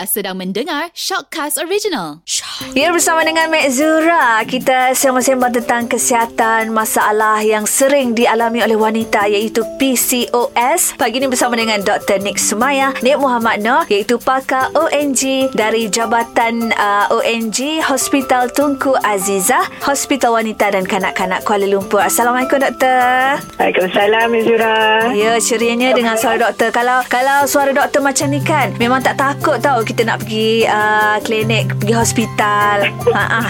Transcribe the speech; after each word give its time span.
Anda 0.00 0.08
sedang 0.08 0.40
mendengar 0.40 0.88
Shockcast 0.96 1.60
Original. 1.60 2.24
Ya 2.72 2.88
bersama 2.88 3.24
dengan 3.24 3.48
Mek 3.48 3.72
Zura 3.72 4.40
Kita 4.44 4.92
sembang-sembang 4.92 5.60
tentang 5.60 5.88
kesihatan 5.88 6.72
Masalah 6.72 7.40
yang 7.40 7.64
sering 7.64 8.12
dialami 8.12 8.60
oleh 8.60 8.76
wanita 8.76 9.28
Iaitu 9.28 9.64
PCOS 9.80 11.00
Pagi 11.00 11.20
ini 11.20 11.28
bersama 11.28 11.56
dengan 11.56 11.80
Dr. 11.80 12.20
Nick 12.20 12.36
Sumaya 12.36 12.92
Nik 13.00 13.16
Muhammad 13.16 13.64
Noor 13.64 13.82
Iaitu 13.88 14.20
pakar 14.20 14.72
ONG 14.76 15.52
Dari 15.56 15.88
Jabatan 15.88 16.72
uh, 16.76 17.08
ONG 17.12 17.80
Hospital 17.80 18.52
Tunku 18.52 18.92
Azizah 19.04 19.64
Hospital 19.84 20.36
Wanita 20.36 20.72
dan 20.72 20.84
Kanak-Kanak 20.84 21.44
Kuala 21.48 21.64
Lumpur 21.64 22.04
Assalamualaikum 22.04 22.60
Doktor 22.60 23.40
Waalaikumsalam 23.56 24.32
Ms. 24.32 24.42
Zura. 24.48 24.76
Ya 25.16 25.32
cerianya 25.40 25.96
dengan 25.96 26.16
suara 26.20 26.36
doktor 26.40 26.72
Kalau 26.72 27.02
kalau 27.08 27.48
suara 27.48 27.72
doktor 27.72 28.04
macam 28.04 28.28
ni 28.28 28.40
kan 28.44 28.72
Memang 28.76 29.00
tak 29.00 29.16
takut 29.16 29.58
tau 29.58 29.80
Kita 29.90 30.06
nak 30.06 30.22
pergi 30.22 30.62
uh, 30.70 31.18
klinik 31.26 31.74
Pergi 31.82 31.94
hospital 31.98 32.86
ha, 33.18 33.42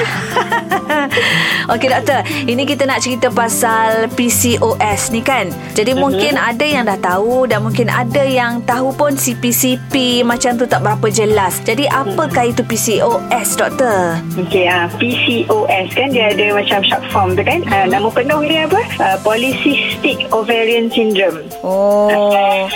Okey 1.76 1.92
doktor 1.92 2.24
Ini 2.48 2.64
kita 2.64 2.88
nak 2.88 3.04
cerita 3.04 3.28
pasal 3.28 4.08
PCOS 4.16 5.12
ni 5.12 5.20
kan 5.20 5.52
Jadi 5.76 5.92
uh-huh. 5.92 6.08
mungkin 6.08 6.40
ada 6.40 6.64
yang 6.64 6.88
dah 6.88 6.96
tahu 6.96 7.44
Dan 7.44 7.68
mungkin 7.68 7.92
ada 7.92 8.24
yang 8.24 8.64
tahu 8.64 8.88
pun 8.96 9.20
Si 9.20 9.36
PCP 9.36 10.24
macam 10.24 10.56
tu 10.56 10.64
tak 10.64 10.80
berapa 10.80 11.12
jelas 11.12 11.60
Jadi 11.60 11.84
apakah 11.92 12.48
itu 12.48 12.64
PCOS 12.64 13.60
doktor? 13.60 14.16
Okey, 14.40 14.64
uh, 14.64 14.88
PCOS 14.96 15.92
kan 15.92 16.08
dia 16.08 16.32
ada 16.32 16.56
macam 16.56 16.80
short 16.80 17.04
form 17.12 17.36
tu 17.36 17.44
kan. 17.44 17.60
Uh, 17.68 17.84
nama 17.84 18.08
penuh 18.08 18.40
dia 18.48 18.64
apa? 18.64 18.80
Uh, 18.96 19.16
Polycystic 19.20 20.24
Ovarian 20.32 20.88
Syndrome. 20.88 21.44
Oh 21.60 22.70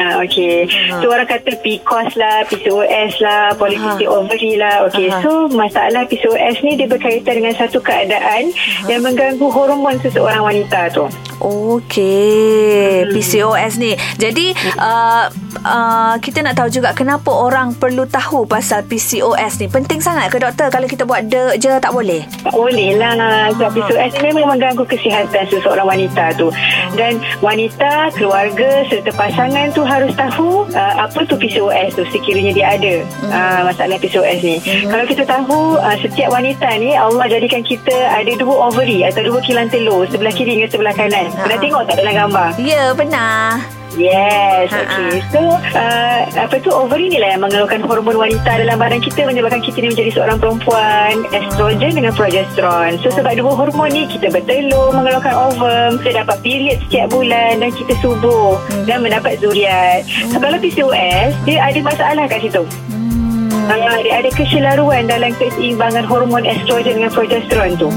Uh, 0.00 0.22
okey. 0.22 0.70
So 1.02 1.10
orang 1.10 1.26
kata 1.26 1.58
PCOS 1.60 2.14
lah, 2.14 2.46
PCOS 2.46 3.09
lah, 3.18 3.50
Polycystic 3.58 4.06
Aha. 4.06 4.16
Ovary 4.22 4.52
lah. 4.54 4.86
Okey. 4.86 5.10
Aha. 5.10 5.18
So 5.26 5.50
masalah 5.50 6.06
PCOS 6.06 6.62
ni 6.62 6.78
dia 6.78 6.86
berkaitan 6.86 7.42
dengan 7.42 7.54
satu 7.58 7.82
keadaan 7.82 8.54
yang 8.86 9.02
mengganggu 9.02 9.50
hormon 9.50 9.98
seseorang 9.98 10.46
wanita 10.46 10.94
tu. 10.94 11.10
Okey, 11.40 13.10
PCOS 13.10 13.80
ni. 13.80 13.98
Jadi 14.20 14.54
uh, 14.76 15.26
uh, 15.66 16.14
kita 16.22 16.42
nak 16.46 16.54
tahu 16.58 16.68
juga 16.70 16.94
kenapa 16.94 17.30
orang 17.30 17.74
perlu 17.74 18.06
tahu 18.06 18.46
pasal 18.46 18.86
PCOS 18.86 19.62
ni. 19.62 19.66
Penting 19.66 19.98
sangat 19.98 20.30
ke 20.30 20.38
doktor 20.38 20.70
kalau 20.70 20.86
kita 20.86 21.02
buat 21.06 21.26
dek 21.26 21.58
je 21.58 21.70
tak 21.78 21.92
boleh? 21.92 22.22
Tak 22.46 22.54
boleh 22.54 22.94
lah 22.98 23.50
Sebab 23.54 23.70
PCOS 23.74 24.12
ni 24.20 24.30
memang 24.34 24.60
mengganggu 24.60 24.84
kesihatan 24.84 25.44
seseorang 25.48 25.88
wanita 25.88 26.36
tu 26.36 26.52
Dan 26.94 27.16
wanita, 27.40 28.12
keluarga 28.12 28.84
serta 28.92 29.10
pasangan 29.16 29.72
tu 29.72 29.82
harus 29.86 30.12
tahu 30.12 30.68
uh, 30.76 30.94
Apa 31.00 31.24
tu 31.24 31.40
PCOS 31.40 31.96
tu 31.96 32.04
sekiranya 32.12 32.52
dia 32.52 32.66
ada 32.76 32.94
uh, 33.32 33.60
Masalah 33.72 33.96
PCOS 33.96 34.38
ni 34.44 34.56
Kalau 34.84 35.04
kita 35.08 35.22
tahu 35.24 35.80
uh, 35.80 35.96
setiap 36.02 36.28
wanita 36.28 36.68
ni 36.76 36.92
Allah 36.92 37.24
jadikan 37.24 37.64
kita 37.64 37.94
ada 38.12 38.32
dua 38.36 38.68
ovary 38.68 39.06
Atau 39.08 39.24
dua 39.24 39.40
kilang 39.40 39.72
telur 39.72 40.04
Sebelah 40.12 40.34
kiri 40.36 40.60
dengan 40.60 40.68
sebelah 40.68 40.92
kanan 40.92 41.32
Pernah 41.32 41.58
tengok 41.58 41.82
tak 41.88 41.96
dalam 42.04 42.14
gambar? 42.14 42.48
Ya, 42.60 42.92
benar. 42.92 43.79
Yes, 43.98 44.70
Ha, 44.70 44.86
okay. 44.86 45.18
So, 45.34 45.40
uh, 45.58 46.20
apa 46.30 46.62
tu 46.62 46.70
ovary 46.70 47.10
ni 47.10 47.18
lah 47.18 47.34
yang 47.34 47.42
mengeluarkan 47.42 47.82
hormon 47.82 48.14
wanita 48.22 48.62
dalam 48.62 48.78
badan 48.78 49.02
kita 49.02 49.26
menyebabkan 49.26 49.58
kita 49.66 49.82
ni 49.82 49.90
menjadi 49.90 50.10
seorang 50.14 50.38
perempuan, 50.38 51.26
estrogen 51.34 51.98
dengan 51.98 52.14
progesteron. 52.14 53.02
So, 53.02 53.10
sebab 53.10 53.34
dua 53.34 53.50
hormon 53.50 53.90
ni 53.90 54.06
kita 54.06 54.30
bertelur, 54.30 54.94
mengeluarkan 54.94 55.34
ovum, 55.34 55.90
kita 56.02 56.22
dapat 56.22 56.36
period 56.38 56.78
setiap 56.86 57.10
bulan 57.10 57.58
dan 57.58 57.70
kita 57.74 57.92
subur 57.98 58.62
dan 58.86 59.02
mendapat 59.02 59.42
zuriat. 59.42 60.06
So, 60.30 60.38
kalau 60.38 60.62
PCOS, 60.62 61.34
dia 61.42 61.58
ada 61.58 61.78
masalah 61.82 62.24
kat 62.30 62.46
situ. 62.46 62.62
Uh, 63.70 63.98
dia 64.02 64.22
ada 64.22 64.30
keselaruan 64.34 65.10
dalam 65.10 65.34
keseimbangan 65.34 66.06
hormon 66.06 66.46
estrogen 66.46 67.02
dengan 67.02 67.10
progesteron 67.10 67.74
tu. 67.74 67.90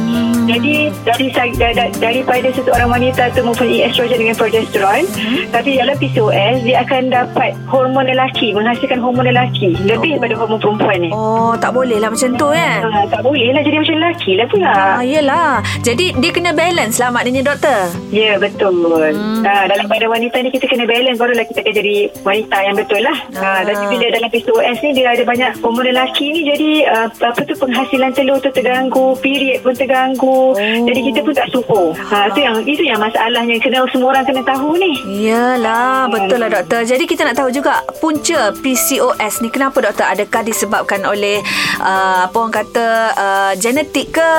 Jadi 0.43 0.91
dari 1.07 1.27
da, 1.31 1.69
da, 1.71 1.85
daripada 2.03 2.47
seseorang 2.51 2.89
wanita 2.91 3.31
tu 3.31 3.41
mempunyai 3.47 3.87
estrogen 3.87 4.19
dengan 4.19 4.35
progesteron, 4.35 5.07
tapi 5.55 5.79
dalam 5.79 5.95
PCOS 5.95 6.67
dia 6.67 6.83
akan 6.83 7.01
dapat 7.07 7.55
hormon 7.71 8.03
lelaki, 8.03 8.51
menghasilkan 8.51 8.99
hormon 8.99 9.23
lelaki 9.23 9.71
lebih 9.87 10.19
daripada 10.19 10.35
hormon 10.35 10.59
perempuan 10.59 10.97
ni. 10.99 11.09
Oh, 11.15 11.55
tak 11.55 11.71
boleh 11.71 11.97
lah 11.97 12.11
macam 12.11 12.35
tu 12.35 12.47
kan? 12.51 12.79
Ha, 12.83 13.07
tak 13.07 13.21
boleh 13.23 13.49
lah 13.55 13.61
jadi 13.63 13.77
macam 13.79 13.95
lelaki 14.03 14.31
lah 14.35 14.47
pula. 14.51 14.73
Ah, 14.73 15.01
yelah. 15.03 15.51
Jadi 15.79 16.05
dia 16.19 16.31
kena 16.35 16.51
balance 16.51 16.99
lah 16.99 17.09
maknanya 17.09 17.41
doktor. 17.55 17.81
Ya 18.11 18.35
betul. 18.35 18.75
Hmm. 18.83 19.41
Ha, 19.47 19.71
dalam 19.71 19.85
pada 19.87 20.05
wanita 20.11 20.43
ni 20.43 20.51
kita 20.51 20.67
kena 20.67 20.83
balance 20.83 21.17
barulah 21.19 21.45
kita 21.47 21.63
akan 21.63 21.73
jadi 21.73 21.95
wanita 22.19 22.57
yang 22.59 22.75
betul 22.75 23.01
lah. 23.01 23.17
Ah. 23.39 23.63
Ha, 23.63 23.67
tapi 23.67 23.83
bila 23.95 24.05
dalam 24.11 24.29
PCOS 24.29 24.77
ni 24.83 24.89
dia 24.91 25.07
ada 25.15 25.23
banyak 25.23 25.51
hormon 25.63 25.87
lelaki 25.87 26.25
ni 26.35 26.41
jadi 26.43 26.71
uh, 26.91 27.07
apa 27.23 27.39
tu 27.47 27.55
penghasilan 27.55 28.11
telur 28.11 28.37
tu 28.43 28.51
terganggu, 28.51 29.15
period 29.23 29.63
pun 29.63 29.71
terganggu. 29.71 30.32
Oh. 30.33 30.57
Jadi 30.57 30.99
kita 31.13 31.19
pun 31.21 31.33
tak 31.33 31.47
suka. 31.53 31.81
Ha, 31.93 32.31
tu 32.33 32.41
yang 32.41 32.57
itu 32.65 32.81
yang 32.81 32.97
masalahnya 32.97 33.55
kena 33.61 33.85
semua 33.93 34.17
orang 34.17 34.25
kena 34.25 34.41
tahu 34.41 34.73
ni. 34.81 34.93
Yalah, 35.29 36.09
betul 36.09 36.41
lah 36.41 36.49
doktor. 36.49 36.81
Jadi 36.81 37.03
kita 37.05 37.21
nak 37.27 37.37
tahu 37.37 37.53
juga 37.53 37.85
punca 38.01 38.49
PCOS 38.49 39.45
ni 39.45 39.53
kenapa 39.53 39.77
doktor? 39.83 40.09
Adakah 40.09 40.41
disebabkan 40.41 41.05
oleh 41.05 41.43
uh, 41.81 42.25
apa 42.25 42.35
orang 42.35 42.53
kata 42.53 42.87
uh, 43.13 43.51
genetik 43.59 44.15
ke 44.17 44.31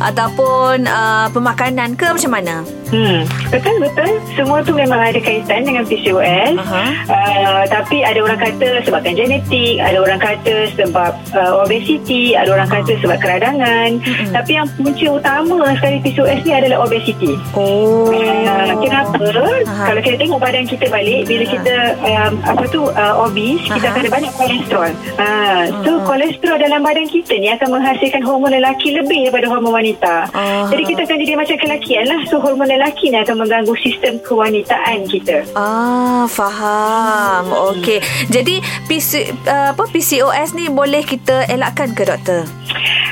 ataupun 0.00 0.88
uh, 0.88 1.26
pemakanan 1.34 1.98
ke 1.98 2.08
macam 2.08 2.32
mana? 2.32 2.64
Hmm, 2.94 3.26
betul 3.50 3.74
betul. 3.82 4.22
Semua 4.38 4.62
tu 4.62 4.70
memang 4.70 5.02
ada 5.02 5.18
kaitan 5.18 5.66
dengan 5.66 5.82
PCOS. 5.82 6.54
Aha. 6.62 6.84
Uh, 7.10 7.62
tapi 7.66 8.06
ada 8.06 8.22
orang 8.22 8.38
kata 8.38 8.86
sebabkan 8.86 9.18
genetik, 9.18 9.82
ada 9.82 9.98
orang 9.98 10.20
kata 10.22 10.70
sebab 10.78 11.12
uh, 11.34 11.52
obesiti, 11.66 12.38
ada 12.38 12.54
orang 12.54 12.70
kata 12.70 12.94
sebab 13.02 13.18
keradangan. 13.18 13.98
Mm-mm. 13.98 14.30
Tapi 14.30 14.50
yang 14.54 14.66
punca 14.78 15.06
utama 15.10 15.33
sekali 15.74 15.96
PCOS 16.04 16.40
ni 16.46 16.52
adalah 16.54 16.86
obesiti. 16.86 17.34
Oh. 17.56 18.12
Uh, 18.12 18.72
kenapa? 18.78 19.26
Aha. 19.66 19.84
Kalau 19.90 20.00
kita 20.04 20.16
tengok 20.20 20.38
badan 20.38 20.64
kita 20.68 20.86
balik 20.92 21.26
bila 21.26 21.44
kita 21.48 21.74
um, 21.98 22.32
apa 22.46 22.64
tu 22.70 22.80
uh, 22.86 23.24
obes, 23.26 23.60
kita 23.66 23.86
akan 23.90 24.00
ada 24.06 24.10
banyak 24.12 24.32
kolesterol. 24.38 24.90
Uh, 25.18 25.62
so 25.82 25.90
kolesterol 26.06 26.58
dalam 26.60 26.80
badan 26.84 27.06
kita 27.10 27.34
ni 27.40 27.50
akan 27.50 27.68
menghasilkan 27.80 28.22
hormon 28.22 28.54
lelaki 28.54 28.94
lebih 28.94 29.28
daripada 29.28 29.46
hormon 29.50 29.74
wanita. 29.74 30.30
Aha. 30.30 30.70
Jadi 30.70 30.82
kita 30.86 31.00
akan 31.08 31.16
jadi 31.18 31.32
macam 31.34 31.56
kelakian 31.58 32.04
lah. 32.06 32.20
So 32.30 32.38
hormon 32.38 32.68
lelaki 32.70 33.10
ni 33.10 33.18
akan 33.18 33.36
mengganggu 33.42 33.74
sistem 33.82 34.22
kewanitaan 34.22 35.08
kita. 35.10 35.46
Ah, 35.58 36.26
faham. 36.30 37.50
Okey. 37.74 37.98
Jadi 38.30 38.62
PC, 38.86 39.32
uh, 39.48 39.74
apa 39.74 39.84
PCOS 39.90 40.54
ni 40.54 40.70
boleh 40.70 41.02
kita 41.02 41.48
elakkan 41.50 41.92
ke 41.92 42.06
doktor? 42.06 42.46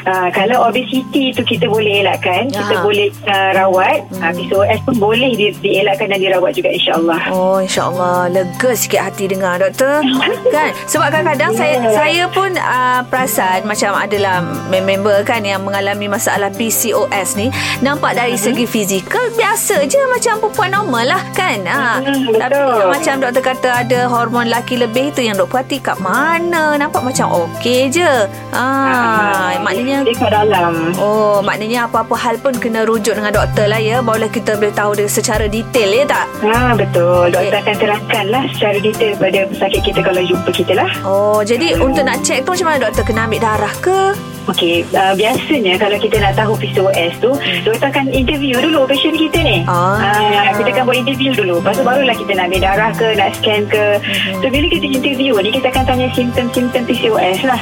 Uh, 0.02 0.28
kalau 0.30 0.66
obesiti 0.66 1.30
tu 1.30 1.42
kita 1.42 1.64
boleh 1.64 2.02
elakkan, 2.02 2.46
kita 2.46 2.74
Aha. 2.74 2.82
boleh 2.82 3.06
uh, 3.24 3.50
rawat. 3.54 4.02
Hmm. 4.10 4.20
Uh, 4.20 4.32
PCOS 4.34 4.80
pun 4.82 4.94
boleh 4.98 5.30
di, 5.32 5.46
dielakkan 5.56 6.06
dan 6.06 6.18
dirawat 6.18 6.52
juga 6.52 6.70
insyaAllah. 6.70 7.22
Oh, 7.28 7.58
insyaAllah. 7.58 8.26
Lega 8.28 8.70
sikit 8.72 9.00
hati 9.00 9.26
dengar, 9.26 9.58
doktor. 9.58 10.02
kan? 10.54 10.74
Sebab 10.84 11.08
kadang-kadang 11.08 11.52
saya 11.52 11.70
Ya. 11.72 11.88
saya 11.90 12.24
pun 12.28 12.52
uh, 12.52 13.00
perasan 13.04 13.62
macam 13.62 13.94
adalah 13.94 14.38
mem- 14.68 14.84
member 14.84 15.22
kan 15.22 15.40
yang 15.40 15.62
mengalami 15.62 16.04
masalah 16.06 16.50
PCOS 16.50 17.34
ni. 17.34 17.48
Nampak 17.80 18.12
dari 18.12 18.34
Mhm. 18.34 18.42
segi 18.42 18.64
fizikal 18.64 19.30
biasa 19.32 19.84
je 19.84 20.00
macam 20.06 20.36
perempuan 20.38 20.70
normal 20.72 21.04
lah 21.08 21.22
kan? 21.32 21.58
Ha. 21.62 21.98
Hmm, 21.98 22.28
Tapi 22.32 22.52
betul. 22.52 22.88
macam 22.88 23.14
doktor 23.20 23.42
kata 23.44 23.68
ada 23.78 23.98
hormon 24.04 24.46
laki 24.46 24.76
lebih 24.76 25.10
tu 25.10 25.20
yang 25.20 25.34
dok 25.34 25.48
perhati 25.48 25.78
kat 25.78 25.96
mana. 25.96 26.74
Nampak 26.74 27.00
macam 27.00 27.30
okey 27.46 27.88
je. 27.88 28.12
Ah, 28.52 29.56
maknanya 29.58 29.91
Dia 30.00 30.14
kat 30.16 30.30
dalam. 30.32 30.96
Oh, 30.96 31.44
maknanya 31.44 31.84
apa-apa 31.84 32.16
hal 32.16 32.40
pun 32.40 32.56
kena 32.56 32.88
rujuk 32.88 33.12
dengan 33.12 33.36
doktor 33.36 33.68
lah 33.68 33.76
ya. 33.76 34.00
Barulah 34.00 34.32
kita 34.32 34.56
boleh 34.56 34.72
tahu 34.72 34.96
dia 34.96 35.08
secara 35.12 35.44
detail 35.44 35.92
ya 35.92 36.04
tak? 36.08 36.26
Ha, 36.40 36.72
betul. 36.72 37.28
Doktor 37.28 37.52
Okey. 37.52 37.60
akan 37.60 37.74
terangkan 37.76 38.24
lah 38.32 38.44
secara 38.56 38.78
detail 38.80 39.12
pada 39.20 39.40
pesakit 39.52 39.80
kita 39.84 40.00
kalau 40.00 40.22
jumpa 40.24 40.50
kita 40.50 40.72
lah. 40.72 40.90
Oh, 41.04 41.40
jadi 41.44 41.76
untuk 41.76 42.08
nak 42.08 42.24
cek 42.24 42.48
tu 42.48 42.56
macam 42.56 42.66
mana 42.72 42.78
doktor? 42.88 43.04
Kena 43.04 43.28
ambil 43.28 43.40
darah 43.44 43.74
ke? 43.84 44.31
Okey, 44.50 44.82
uh, 44.90 45.14
biasanya 45.14 45.78
kalau 45.78 45.94
kita 46.02 46.18
nak 46.18 46.34
tahu 46.34 46.58
PCOS 46.58 47.14
tu, 47.22 47.30
doktor 47.62 47.94
akan 47.94 48.10
interview 48.10 48.58
dulu 48.58 48.90
patient 48.90 49.14
kita 49.14 49.38
ni. 49.38 49.62
Ah. 49.70 50.18
Uh, 50.18 50.50
kita 50.58 50.74
akan 50.74 50.82
buat 50.90 50.98
interview 50.98 51.30
dulu. 51.30 51.62
Lepas 51.62 51.78
tu 51.78 51.86
barulah 51.86 52.16
kita 52.18 52.34
nak 52.34 52.50
ambil 52.50 52.60
darah 52.66 52.90
ke, 52.90 53.08
nak 53.14 53.30
scan 53.38 53.62
ke. 53.70 54.02
So, 54.42 54.50
bila 54.50 54.66
kita 54.66 54.86
interview 54.90 55.38
ni, 55.38 55.50
kita 55.54 55.70
akan 55.70 55.84
tanya 55.86 56.06
simptom-simptom 56.10 56.82
PCOS 56.90 57.38
lah. 57.46 57.60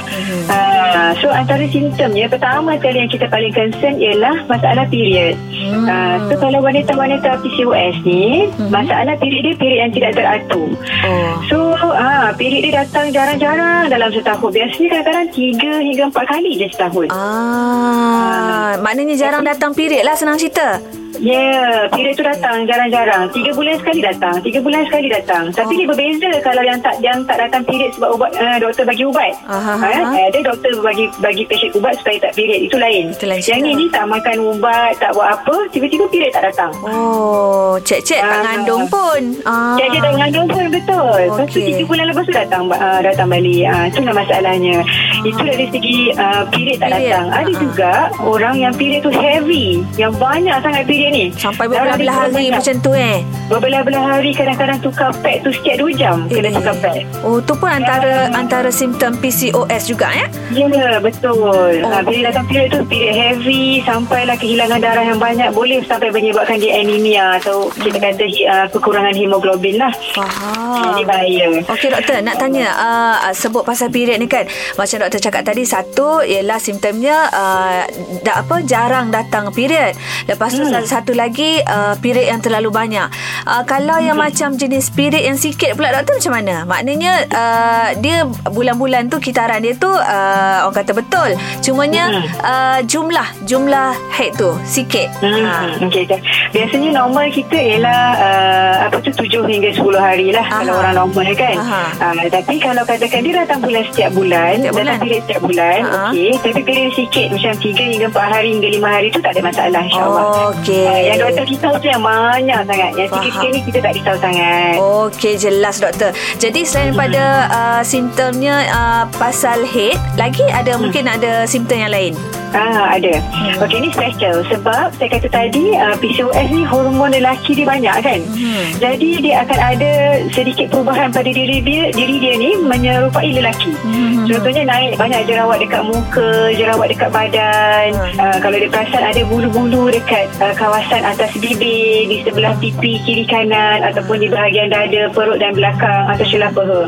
Uh, 0.49 1.11
so, 1.21 1.29
antara 1.29 1.69
simptomnya, 1.69 2.33
pertama 2.33 2.81
sekali 2.81 3.05
yang 3.05 3.13
kita 3.13 3.29
paling 3.29 3.53
concern 3.53 4.01
ialah 4.01 4.37
masalah 4.49 4.85
period. 4.89 5.37
Uh, 5.85 6.17
so, 6.33 6.41
kalau 6.41 6.65
wanita-wanita 6.65 7.45
PCOS 7.45 7.97
ni, 8.09 8.49
masalah 8.73 9.21
period 9.21 9.53
dia 9.53 9.55
period 9.61 9.81
yang 9.85 9.93
tidak 9.93 10.13
teratur. 10.17 10.73
Oh. 11.05 11.33
So, 11.53 11.57
ah, 11.77 12.33
period 12.41 12.73
dia 12.73 12.81
datang 12.81 13.13
jarang-jarang 13.13 13.93
dalam 13.93 14.09
setahun. 14.09 14.49
Biasanya 14.49 14.89
kadang-kadang 14.89 15.29
3 15.29 15.85
hingga 15.85 16.05
4 16.09 16.25
kali 16.25 16.53
je 16.57 16.70
setahun. 16.71 17.07
Ah, 17.11 18.79
maknanya 18.79 19.15
jarang 19.17 19.43
datang 19.43 19.73
period 19.73 20.03
lah 20.03 20.15
senang 20.15 20.37
cerita. 20.37 20.79
Ya, 21.21 21.37
yeah, 21.37 21.85
period 21.91 22.17
tu 22.17 22.25
datang 22.25 22.65
jarang-jarang. 22.65 23.29
Tiga 23.29 23.53
bulan 23.53 23.77
sekali 23.77 24.01
datang. 24.01 24.41
Tiga 24.41 24.57
bulan 24.57 24.89
sekali 24.89 25.13
datang. 25.13 25.53
Tapi 25.53 25.69
Oh. 25.69 25.77
dia 25.77 25.87
berbeza 25.87 26.31
kalau 26.41 26.63
yang 26.65 26.81
tak 26.81 26.97
yang 26.99 27.21
tak 27.29 27.37
datang 27.37 27.61
period 27.61 27.93
sebab 27.93 28.17
ubat 28.17 28.33
uh, 28.33 28.57
doktor 28.57 28.89
bagi 28.89 29.05
ubat. 29.05 29.37
Aha, 29.45 29.75
Ha, 29.77 30.17
ada 30.25 30.39
doktor 30.41 30.73
bagi 30.81 31.13
bagi 31.21 31.45
patient 31.45 31.77
ubat 31.77 32.01
supaya 32.01 32.17
tak 32.23 32.33
period. 32.33 32.65
Itu 32.65 32.81
lain. 32.81 33.13
Itu 33.13 33.27
lain 33.27 33.43
yang 33.43 33.61
cerita. 33.61 33.77
ni 33.77 33.87
tak 33.91 34.05
makan 34.09 34.37
ubat, 34.49 34.93
tak 34.97 35.11
buat 35.13 35.29
apa, 35.31 35.55
tiba-tiba 35.69 36.09
period 36.09 36.33
tak 36.33 36.45
datang. 36.49 36.73
Oh, 36.81 37.77
cek-cek 37.83 38.17
tak 38.17 38.31
Ah. 38.31 38.41
ngandung 38.47 38.85
pun. 38.89 39.21
Ah. 39.45 39.77
Dia 39.77 39.93
je 39.93 39.99
tak 40.01 40.13
mengandung 40.17 40.49
pun 40.49 40.65
betul. 40.73 41.21
Lepas 41.21 41.47
tu 41.53 41.61
tiga 41.61 41.83
bulan 41.85 42.05
lepas 42.09 42.25
tu 42.25 42.33
datang 42.33 42.63
uh, 42.65 43.01
datang 43.05 43.29
balik. 43.29 43.69
Uh, 43.69 43.85
itulah 43.93 44.15
masalahnya. 44.17 44.77
Itu 45.23 45.41
dari 45.41 45.67
segi 45.67 45.97
uh, 46.13 46.43
period 46.47 46.77
tak 46.79 46.89
Period. 46.91 47.11
datang. 47.11 47.27
Ada 47.31 47.51
Ah. 47.51 47.59
juga 47.59 47.93
orang 48.19 48.55
yang 48.57 48.73
period 48.73 49.01
tu 49.03 49.11
heavy. 49.11 49.67
Yang 49.95 50.13
banyak 50.17 50.57
sangat 50.59 50.83
period 50.85 51.11
ni. 51.11 51.25
Sampai 51.35 51.65
berbelah-belah 51.67 52.15
hari 52.17 52.35
banyak. 52.47 52.53
macam 52.55 52.75
tu 52.81 52.93
eh. 52.93 53.19
Berbelah-belah 53.47 54.03
hari 54.09 54.31
kadang-kadang 54.31 54.79
tukar 54.81 55.11
pad 55.17 55.43
tu 55.43 55.51
setiap 55.51 55.77
2 55.79 55.93
jam 55.93 56.17
kena 56.27 56.49
Eh. 56.49 56.53
tukar 56.53 56.75
pad. 56.79 57.03
Oh, 57.21 57.39
tu 57.39 57.53
pun 57.53 57.69
antara 57.69 58.29
Ya. 58.29 58.33
antara 58.33 58.71
simptom 58.71 59.13
PCOS 59.15 59.83
juga 59.87 60.09
ya? 60.11 60.27
Ya, 60.51 60.67
betul. 60.99 61.35
Oh. 61.37 61.69
Ha, 61.83 62.01
bila 62.01 62.29
datang 62.29 62.47
period 62.47 62.69
tu, 62.71 62.81
period 62.85 63.13
heavy, 63.13 63.65
sampailah 63.81 64.37
kehilangan 64.37 64.79
darah 64.79 65.05
yang 65.05 65.19
banyak, 65.19 65.51
boleh 65.51 65.83
sampai 65.83 66.09
menyebabkan 66.09 66.57
dia 66.57 66.77
anemia 66.77 67.37
atau 67.37 67.67
kita 67.73 67.99
kata 67.99 68.25
uh, 68.47 68.67
kekurangan 68.69 69.13
hemoglobin 69.13 69.77
lah. 69.77 69.91
Faham. 70.13 70.85
Jadi 70.87 71.03
bahaya. 71.05 71.49
Okey 71.67 71.89
doktor 71.91 72.21
nak 72.21 72.37
tanya 72.37 72.67
uh, 72.73 73.17
sebut 73.33 73.63
pasal 73.63 73.91
period 73.91 74.17
ni 74.17 74.27
kan 74.27 74.47
macam 74.75 74.97
doktor 75.01 75.10
cakap 75.19 75.43
tadi 75.43 75.65
satu 75.65 76.21
ialah 76.21 76.61
simptomnya 76.61 77.27
uh, 77.27 77.83
da, 78.21 78.45
apa 78.45 78.63
jarang 78.63 79.09
datang 79.09 79.51
period 79.51 79.97
lepas 80.29 80.53
tu 80.53 80.63
hmm. 80.63 80.85
satu 80.85 81.11
lagi 81.13 81.59
uh, 81.65 81.97
period 81.97 82.29
yang 82.29 82.39
terlalu 82.39 82.71
banyak 82.71 83.09
uh, 83.45 83.63
kalau 83.65 83.99
yang 83.99 84.15
macam 84.15 84.55
jenis 84.55 84.93
period 84.93 85.25
yang 85.25 85.35
sikit 85.35 85.75
pula 85.75 85.91
doktor 85.91 86.21
macam 86.21 86.35
mana 86.37 86.55
maknanya 86.63 87.13
uh, 87.27 87.89
dia 87.97 88.23
bulan-bulan 88.47 89.09
tu 89.09 89.19
kitaran 89.19 89.59
dia 89.59 89.75
tu 89.75 89.89
uh, 89.89 90.69
orang 90.69 90.77
kata 90.77 90.93
betul 90.93 91.31
cumanya 91.61 92.03
Hmm. 92.11 92.27
uh, 92.43 92.79
jumlah 92.85 93.29
jumlah 93.45 93.95
head 94.11 94.35
tu 94.35 94.51
sikit 94.67 95.07
Hmm, 95.21 95.47
ha. 95.47 95.69
okay. 95.81 96.05
Biasanya 96.51 96.91
normal 96.93 97.31
kita 97.31 97.55
ialah 97.55 98.01
uh, 98.19 98.75
apa 98.89 98.97
tu 98.99 99.11
7 99.15 99.47
hingga 99.47 99.71
10 99.71 99.95
hari 99.95 100.35
lah 100.35 100.43
Aha. 100.43 100.59
kalau 100.59 100.75
orang 100.77 100.95
normal 100.97 101.29
kan. 101.33 101.55
Aha. 101.55 101.83
Uh, 102.03 102.27
tapi 102.27 102.59
kalau 102.59 102.83
katakan 102.83 103.23
dia 103.23 103.35
datang 103.39 103.63
bulan 103.63 103.85
setiap 103.87 104.11
bulan, 104.11 104.59
Setiap 104.59 104.75
bulan. 104.75 104.87
datang 104.91 105.00
period 105.01 105.21
setiap 105.25 105.41
bulan, 105.43 105.81
Aha. 105.83 106.13
okey. 106.13 106.31
Tapi 106.37 106.61
period 106.61 106.93
sikit 106.93 107.27
macam 107.31 107.53
3 107.57 107.91
hingga 107.91 108.07
4 108.09 108.21
hari 108.31 108.49
hingga 108.53 108.69
5 108.77 108.95
hari 108.95 109.07
tu 109.09 109.19
tak 109.19 109.33
ada 109.33 109.41
masalah 109.41 109.81
insyaAllah. 109.83 110.25
Okey. 110.53 110.85
Uh, 110.85 111.01
yang 111.03 111.19
doktor 111.19 111.45
risau 111.45 111.73
tu 111.75 111.87
yang 111.89 112.03
banyak 112.03 112.61
sangat. 112.63 112.91
Yang 112.95 113.09
sikit-sikit 113.11 113.51
ni 113.51 113.61
kita 113.65 113.79
tak 113.81 113.93
risau 113.95 114.17
sangat. 114.19 114.75
Okey 114.77 115.33
jelas 115.35 115.77
doktor. 115.79 116.11
Jadi 116.37 116.61
selain 116.63 116.89
daripada 116.91 117.25
uh, 117.49 117.83
simptomnya 117.83 118.67
uh, 118.69 119.05
pasal 119.17 119.65
head, 119.65 119.97
lagi 120.15 120.45
ada 120.47 120.77
Hmm. 120.77 120.85
mungkin 120.85 121.05
ada 121.07 121.45
simptom 121.45 121.79
yang 121.79 121.91
lain. 121.91 122.13
Ah 122.51 122.99
ada. 122.99 123.15
Hmm. 123.31 123.63
Okey 123.63 123.79
ni 123.79 123.89
special 123.95 124.43
sebab 124.51 124.91
saya 124.99 125.09
kata 125.09 125.29
tadi 125.31 125.79
uh, 125.79 125.95
PCOS 126.03 126.47
ni 126.51 126.67
hormon 126.67 127.15
lelaki 127.15 127.55
dia 127.55 127.67
banyak 127.67 127.97
kan. 128.03 128.21
Hmm. 128.35 128.67
Jadi 128.83 129.11
dia 129.23 129.47
akan 129.47 129.59
ada 129.59 129.93
sedikit 130.35 130.67
perubahan 130.75 131.15
pada 131.15 131.31
diri 131.31 131.63
dia 131.63 131.95
diri 131.95 132.17
dia 132.19 132.35
ni 132.35 132.59
menyerupai 132.59 133.31
lelaki. 133.31 133.71
Hmm. 133.87 134.27
Contohnya 134.27 134.67
naik 134.67 134.99
banyak 134.99 135.21
jerawat 135.31 135.59
dekat 135.63 135.83
muka, 135.87 136.51
jerawat 136.55 136.87
dekat 136.91 137.11
badan. 137.15 137.89
Hmm. 137.95 138.19
Uh, 138.19 138.37
kalau 138.43 138.57
dia 138.59 138.71
perasan 138.71 139.03
ada 139.03 139.23
bulu-bulu 139.27 139.91
dekat 139.95 140.27
uh, 140.43 140.55
kawasan 140.55 141.07
atas 141.07 141.31
bibir, 141.39 142.11
di 142.11 142.27
sebelah 142.27 142.55
pipi 142.59 142.99
kiri 143.07 143.25
kanan 143.27 143.87
ataupun 143.87 144.19
di 144.19 144.27
bahagian 144.27 144.75
dada, 144.75 145.07
perut 145.15 145.39
dan 145.39 145.55
belakang 145.55 146.11
atau 146.11 146.25
syaraf 146.27 146.51
peha. 146.55 146.81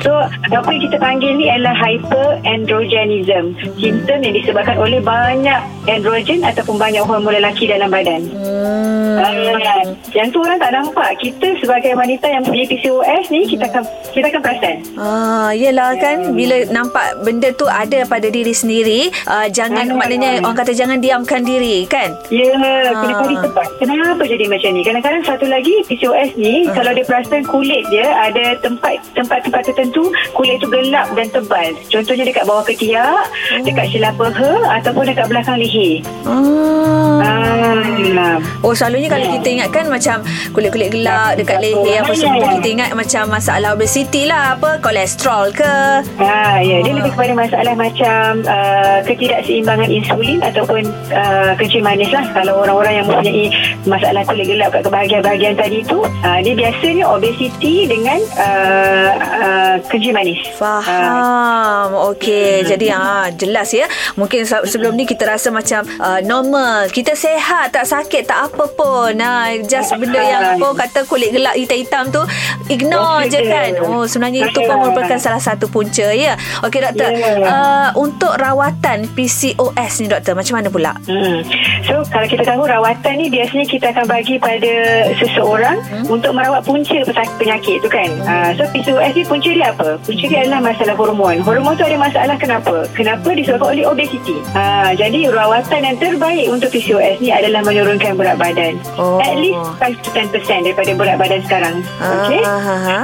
So 0.00 0.16
apa 0.48 0.68
yang 0.72 0.82
kita 0.88 0.96
panggil 0.96 1.36
ni 1.36 1.52
adalah 1.52 1.76
hyperandrogenism. 1.76 3.52
Simptom 3.76 4.18
yang 4.24 4.34
disebabkan 4.36 4.76
oleh 4.80 5.00
banyak 5.10 5.60
androgen 5.90 6.40
ataupun 6.46 6.78
banyak 6.78 7.02
hormon 7.02 7.34
lelaki 7.34 7.66
dalam 7.66 7.90
badan. 7.90 8.30
Hmm. 8.30 9.18
Ah, 9.20 9.82
yang 10.14 10.30
tu 10.30 10.38
orang 10.40 10.56
tak 10.56 10.70
nampak. 10.70 11.18
Kita 11.18 11.58
sebagai 11.58 11.92
wanita 11.92 12.24
yang 12.24 12.42
punya 12.46 12.64
PCOS 12.64 13.28
ni 13.28 13.44
kita 13.44 13.66
akan 13.66 13.82
kita 14.14 14.26
akan 14.30 14.40
perasan. 14.40 14.76
Ah, 14.96 15.50
yelah 15.52 15.98
kan 15.98 16.32
bila 16.32 16.62
nampak 16.70 17.20
benda 17.20 17.50
tu 17.52 17.66
ada 17.66 18.06
pada 18.06 18.30
diri 18.30 18.54
sendiri, 18.54 19.10
uh, 19.26 19.50
jangan 19.50 19.90
Ah. 19.90 19.96
maknanya 19.96 20.30
orang 20.40 20.56
kata 20.56 20.72
jangan 20.72 20.98
diamkan 20.98 21.42
diri 21.42 21.84
kan? 21.84 22.14
Ya, 22.30 22.54
kena 22.54 22.70
Ah. 22.94 23.18
cari 23.18 23.36
sebab. 23.36 23.66
Kenapa 23.76 24.22
jadi 24.24 24.44
macam 24.46 24.70
ni? 24.72 24.80
Kadang-kadang 24.80 25.24
satu 25.26 25.44
lagi 25.46 25.74
PCOS 25.84 26.30
ni 26.36 26.64
Ah. 26.64 26.72
kalau 26.72 26.90
dia 26.94 27.04
perasan 27.04 27.42
kulit 27.44 27.82
dia 27.90 28.06
ada 28.06 28.56
tempat 28.58 28.94
tempat-tempat 29.12 29.62
tertentu 29.64 30.08
kulit 30.32 30.56
tu 30.58 30.70
gelap 30.70 31.10
dan 31.12 31.26
tebal. 31.28 31.70
Contohnya 31.88 32.24
dekat 32.24 32.44
bawah 32.46 32.64
ketiak, 32.64 33.24
Oh. 33.26 33.64
dekat 33.66 33.90
syaraf 33.90 34.14
peha 34.16 34.52
ataupun 35.00 35.16
dekat 35.16 35.26
belakang 35.32 35.56
leher. 35.56 36.04
Ah. 36.28 37.24
Ah. 37.24 38.49
Oh 38.60 38.72
selalunya 38.72 39.08
kalau 39.08 39.22
Ya. 39.22 39.32
kita 39.36 39.48
ingatkan 39.50 39.84
macam 39.86 40.16
kulit-kulit 40.50 40.90
gelap 40.90 41.32
dekat 41.34 41.58
leher 41.58 42.00
apa 42.00 42.12
Ya, 42.12 42.18
semua 42.18 42.40
ya. 42.42 42.52
kita 42.56 42.68
ingat 42.70 42.90
macam 42.92 43.22
masalah 43.26 43.68
obesiti 43.70 44.24
lah 44.24 44.54
apa 44.54 44.76
kolesterol 44.78 45.48
ke 45.50 45.74
Ah, 46.16 46.58
ya, 46.58 46.76
dia 46.78 46.90
Ah. 46.90 46.96
lebih 46.98 47.12
kepada 47.12 47.32
masalah 47.34 47.72
macam 47.74 48.26
uh, 48.42 48.98
ketidakseimbangan 49.02 49.88
insulin 49.88 50.38
ataupun 50.40 50.82
uh, 51.08 51.52
kencing 51.54 51.80
manis 51.80 52.10
lah. 52.10 52.24
Kalau 52.30 52.60
orang-orang 52.60 52.94
yang 52.94 53.06
mempunyai 53.06 53.48
masalah 53.84 54.22
kulit 54.24 54.46
gelap 54.46 54.70
kat 54.70 54.84
bahagian-bahagian 54.84 55.54
tadi 55.54 55.80
tu, 55.82 56.00
uh, 56.02 56.38
dia 56.38 56.52
biasanya 56.52 57.04
obesiti 57.06 57.86
dengan 57.86 58.18
uh, 58.36 59.10
uh, 59.16 59.74
kencing 59.86 60.12
manis. 60.12 60.40
Ah. 60.54 60.80
Faham. 60.82 61.88
Okey. 62.10 62.66
Jadi 62.66 62.86
ah 62.90 63.30
jelas 63.32 63.70
ya. 63.70 63.86
Mungkin 64.14 64.44
se- 64.44 64.66
sebelum 64.66 64.94
ni 64.94 65.04
kita 65.04 65.24
rasa 65.26 65.48
macam 65.50 65.80
uh, 65.96 66.20
normal. 66.20 66.88
Kita 66.88 67.14
sehat, 67.14 67.70
tak 67.70 67.86
sakit, 67.86 68.26
tak 68.26 68.38
apa 68.42 68.49
pun. 68.54 69.10
Nah, 69.14 69.54
just 69.66 69.94
benda 69.94 70.20
yang 70.20 70.42
apa 70.58 70.68
kata 70.86 71.06
kulit 71.06 71.34
gelap 71.34 71.54
hitam-hitam 71.54 72.10
tu 72.10 72.22
ignore 72.70 73.26
Okey 73.26 73.30
je 73.30 73.40
kan. 73.46 73.70
Oh 73.84 74.04
sebenarnya 74.06 74.48
itu 74.48 74.58
pun 74.64 74.76
merupakan 74.80 75.18
salah 75.20 75.42
satu 75.42 75.68
punca 75.68 76.08
ya. 76.10 76.34
Okey 76.64 76.80
doktor. 76.80 77.10
Ya. 77.12 77.32
Uh, 77.44 77.88
untuk 78.00 78.32
rawatan 78.40 79.06
PCOS 79.12 79.92
ni 80.02 80.06
doktor 80.08 80.32
macam 80.34 80.54
mana 80.58 80.68
pula? 80.72 80.92
Hmm. 81.04 81.44
So 81.84 82.02
kalau 82.08 82.26
kita 82.26 82.42
tahu 82.46 82.64
rawatan 82.64 83.12
ni 83.20 83.26
biasanya 83.28 83.66
kita 83.68 83.92
akan 83.92 84.04
bagi 84.08 84.40
pada 84.40 84.72
seseorang 85.20 85.78
hmm. 85.84 86.04
untuk 86.08 86.32
merawat 86.32 86.64
punca 86.64 86.98
penyakit 87.36 87.82
tu 87.84 87.88
kan. 87.90 88.08
Hmm. 88.08 88.26
Uh, 88.26 88.50
so 88.56 88.62
PCOS 88.72 89.12
ni 89.14 89.22
punca 89.26 89.50
dia 89.50 89.68
apa? 89.70 90.00
Punca 90.00 90.24
dia 90.24 90.38
adalah 90.46 90.60
masalah 90.64 90.94
hormon. 90.96 91.36
Hormon 91.44 91.74
tu 91.76 91.84
ada 91.84 91.98
masalah 92.00 92.36
kenapa? 92.40 92.88
Kenapa 92.96 93.28
disebabkan 93.36 93.76
oleh 93.76 93.84
obesiti. 93.84 94.36
Uh, 94.56 94.92
jadi 94.96 95.28
rawatan 95.28 95.80
yang 95.84 95.96
terbaik 96.00 96.46
untuk 96.48 96.72
PCOS 96.72 97.20
ni 97.20 97.28
adalah 97.28 97.60
menurunkan 97.60 98.16
berat 98.16 98.36
badan. 98.40 98.74
Oh. 98.96 99.20
At 99.20 99.36
least 99.36 99.60
5 99.76 100.00
to 100.00 100.08
10% 100.16 100.64
daripada 100.64 100.90
berat 100.96 101.16
badan 101.20 101.40
sekarang. 101.44 101.76
Okay? 102.00 102.40
Ah, 102.40 102.56
ha, 102.56 102.76
ha. 102.80 103.00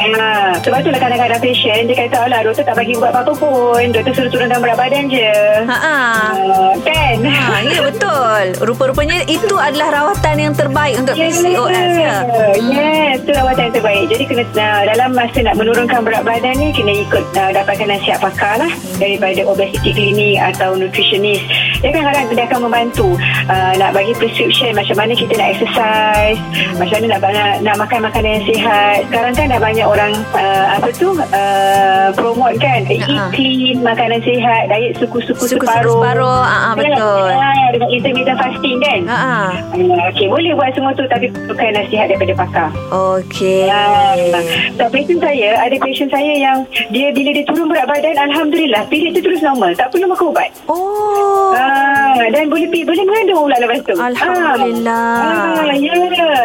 Ah, 0.00 0.52
sebab 0.58 0.82
itulah 0.82 0.98
kadang-kadang 0.98 1.38
patient 1.38 1.86
dia 1.86 1.96
kata 2.06 2.26
alah 2.26 2.40
doktor 2.42 2.66
tak 2.66 2.74
bagi 2.74 2.98
buat 2.98 3.14
apa-apa 3.14 3.32
pun. 3.38 3.82
Doktor 3.94 4.12
suruh 4.18 4.30
turunkan 4.34 4.58
berat 4.58 4.76
badan 4.76 5.06
je. 5.06 5.34
Ha 5.70 5.76
ah. 5.78 6.28
Uh, 6.34 6.72
kan? 6.82 7.16
Ha, 7.22 7.62
ya 7.62 7.78
betul. 7.86 8.44
Rupa-rupanya 8.66 9.22
itu 9.30 9.54
adalah 9.54 10.02
rawatan 10.02 10.34
yang 10.36 10.54
terbaik 10.58 10.98
untuk 10.98 11.14
PCOS 11.14 11.90
ya. 11.94 12.16
Yes, 12.58 13.22
itu 13.22 13.30
rawatan 13.36 13.70
yang 13.70 13.74
terbaik. 13.76 14.04
Jadi 14.10 14.24
kena 14.26 14.44
uh, 14.44 14.82
dalam 14.90 15.10
masa 15.14 15.38
nak 15.44 15.54
menurunkan 15.54 16.00
berat 16.02 16.22
badan 16.26 16.54
ni 16.58 16.74
kena 16.74 16.92
ikut 17.06 17.24
uh, 17.36 17.50
dapatkan 17.54 17.86
nasihat 17.86 18.18
pakar 18.18 18.58
lah 18.58 18.72
daripada 18.96 19.44
obesity 19.46 19.92
clinic 19.92 20.40
atau 20.40 20.74
nutritionist. 20.74 21.44
Dia 21.80 21.90
kan 21.96 22.02
kadang 22.12 22.24
dia 22.28 22.44
akan 22.44 22.60
membantu 22.68 23.16
uh, 23.48 23.72
nak 23.80 23.96
bagi 23.96 24.12
prescription 24.16 24.76
macam 24.76 24.96
mana 25.00 25.12
kita 25.16 25.32
nak 25.36 25.48
exercise, 25.56 26.38
macam 26.76 26.94
mana 27.00 27.06
nak, 27.16 27.20
nak, 27.24 27.52
nak 27.64 27.76
makan 27.80 28.00
makanan 28.04 28.30
yang 28.36 28.44
sihat. 28.44 28.96
Sekarang 29.08 29.32
kan 29.32 29.46
dah 29.48 29.60
banyak 29.60 29.86
orang 29.88 30.12
uh, 30.36 30.66
apa 30.76 30.88
tu 30.92 31.16
uh, 31.16 32.08
promote 32.14 32.60
kan 32.60 32.84
eat 32.84 33.00
Ha-ha. 33.08 33.32
clean, 33.32 33.80
makanan 33.80 34.20
sihat, 34.20 34.68
diet 34.68 34.92
suku-suku 35.00 35.40
Suku-suku 35.40 35.64
separuh. 35.64 35.96
separuh, 36.04 36.40
ah, 36.44 36.60
ah, 36.70 36.74
betul. 36.76 37.26
Ya, 37.32 37.52
dengan 37.72 37.88
intermittent 37.88 38.38
fasting 38.38 38.76
kan. 38.84 39.00
Ha 39.08 39.16
ah. 39.16 39.48
Uh, 39.72 40.08
Okey, 40.12 40.26
boleh 40.28 40.52
buat 40.52 40.70
semua 40.76 40.92
tu 40.92 41.04
tapi 41.08 41.32
perlukan 41.32 41.70
nasihat 41.80 42.12
daripada 42.12 42.32
pakar. 42.36 42.68
Okey. 42.92 43.72
Uh, 43.72 44.42
so, 44.76 44.84
patient 44.92 45.20
saya, 45.24 45.56
ada 45.64 45.76
patient 45.80 46.10
saya 46.12 46.32
yang 46.36 46.58
dia 46.92 47.08
bila 47.14 47.30
dia 47.32 47.44
turun 47.48 47.72
berat 47.72 47.88
badan, 47.88 48.20
Alhamdulillah, 48.20 48.84
period 48.92 49.16
tu 49.16 49.24
terus 49.24 49.40
normal. 49.40 49.72
Tak 49.72 49.88
perlu 49.88 50.12
makan 50.12 50.26
ubat. 50.28 50.50
Oh. 50.68 51.56
Ah, 51.56 51.69
Ah, 51.70 52.26
dan 52.28 52.46
boleh 52.46 52.66
pi- 52.66 52.82
boleh 52.82 53.04
mengandung 53.04 53.46
pula 53.46 53.56
lepas 53.56 53.78
tu. 53.80 53.94
Alhamdulillah. 53.94 55.06
Ah, 55.14 55.62
ah, 55.62 55.76
ya, 55.76 55.94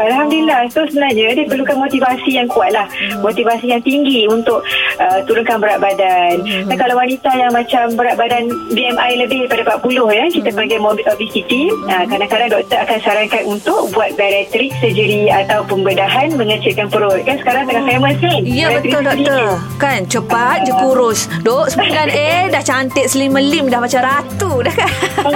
Alhamdulillah. 0.05 0.59
So 0.69 0.85
sebenarnya 0.85 1.33
dia 1.33 1.45
perlukan 1.45 1.77
motivasi 1.79 2.31
yang 2.31 2.47
kuat 2.47 2.69
lah. 2.71 2.85
Hmm. 2.87 3.21
Motivasi 3.21 3.65
yang 3.67 3.81
tinggi 3.81 4.27
untuk 4.27 4.61
uh, 4.97 5.19
turunkan 5.25 5.57
berat 5.57 5.79
badan. 5.79 6.41
Hmm. 6.41 6.65
Dan 6.67 6.75
kalau 6.75 6.95
wanita 6.95 7.29
yang 7.33 7.51
macam 7.51 7.95
berat 7.95 8.15
badan 8.15 8.43
BMI 8.69 9.11
lebih 9.19 9.47
daripada 9.47 9.79
40 9.79 9.89
ya, 10.11 10.25
kita 10.29 10.47
Hmm. 10.47 10.57
panggil 10.57 10.79
morbid 10.79 11.07
obesity. 11.07 11.61
Ah, 11.85 12.05
kadang-kadang 12.05 12.49
doktor 12.51 12.77
akan 12.79 12.97
sarankan 13.01 13.43
untuk 13.45 13.81
buat 13.89 14.13
bariatric 14.13 14.71
surgery 14.77 15.27
atau 15.27 15.65
pembedahan 15.65 16.29
mengecilkan 16.31 16.87
perut. 16.87 17.19
Kan 17.23 17.37
sekarang 17.37 17.65
tengah 17.65 17.83
famous 17.83 18.15
kan? 18.17 18.39
Ya 18.45 18.67
betul 18.71 19.01
doktor 19.01 19.45
Kan 19.75 20.05
cepat 20.05 20.63
je 20.63 20.73
kurus 20.73 21.25
Duk 21.41 21.67
9A 21.67 22.49
Dah 22.49 22.61
cantik 22.61 23.05
slim 23.05 23.31
melim 23.31 23.65
Dah 23.65 23.79
macam 23.79 24.01
ratu 24.01 24.61
dah 24.61 24.71
Ah, 24.71 24.77
kan? 24.77 24.91
Oh 25.23 25.31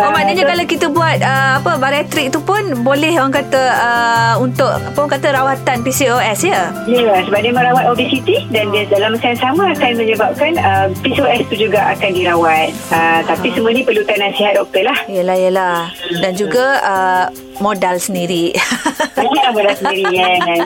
Ah, 0.00 0.10
maknanya 0.12 0.44
kalau 0.44 0.64
kita 0.68 0.86
buat 0.92 1.18
uh, 1.22 1.52
apa 1.62 1.80
bariatrik 1.80 2.28
tu 2.34 2.40
pun 2.44 2.60
boleh 2.84 3.16
orang 3.16 3.32
kata 3.32 3.62
uh, 3.72 4.34
untuk 4.42 4.68
apa 4.68 4.96
orang 4.96 5.12
kata 5.16 5.26
rawatan 5.32 5.76
PCOS 5.80 6.40
ya. 6.44 6.68
Ya, 6.84 7.24
sebab 7.24 7.40
dia 7.40 7.52
merawat 7.54 7.84
obesiti 7.88 8.44
dan 8.52 8.68
dia 8.74 8.84
dalam 8.90 9.16
masa 9.16 9.32
yang 9.32 9.40
sama 9.40 9.62
akan 9.72 9.90
menyebabkan 9.96 10.52
uh, 10.60 10.86
PCOS 11.00 11.48
tu 11.48 11.56
juga 11.56 11.96
akan 11.96 12.10
dirawat. 12.12 12.68
Uh, 12.92 13.20
tapi 13.24 13.52
semua 13.56 13.70
ni 13.72 13.82
perlukan 13.82 14.18
nasihat 14.18 14.58
doktor 14.58 14.84
lah. 14.84 14.98
Yalah 15.08 15.36
yalah. 15.38 15.80
Dan 16.20 16.32
juga 16.36 16.66
uh, 16.84 17.26
modal 17.60 17.96
sendiri. 18.00 18.56
Saya 19.20 19.52
berat 19.52 19.76
sendiri 19.78 20.04
kan. 20.08 20.60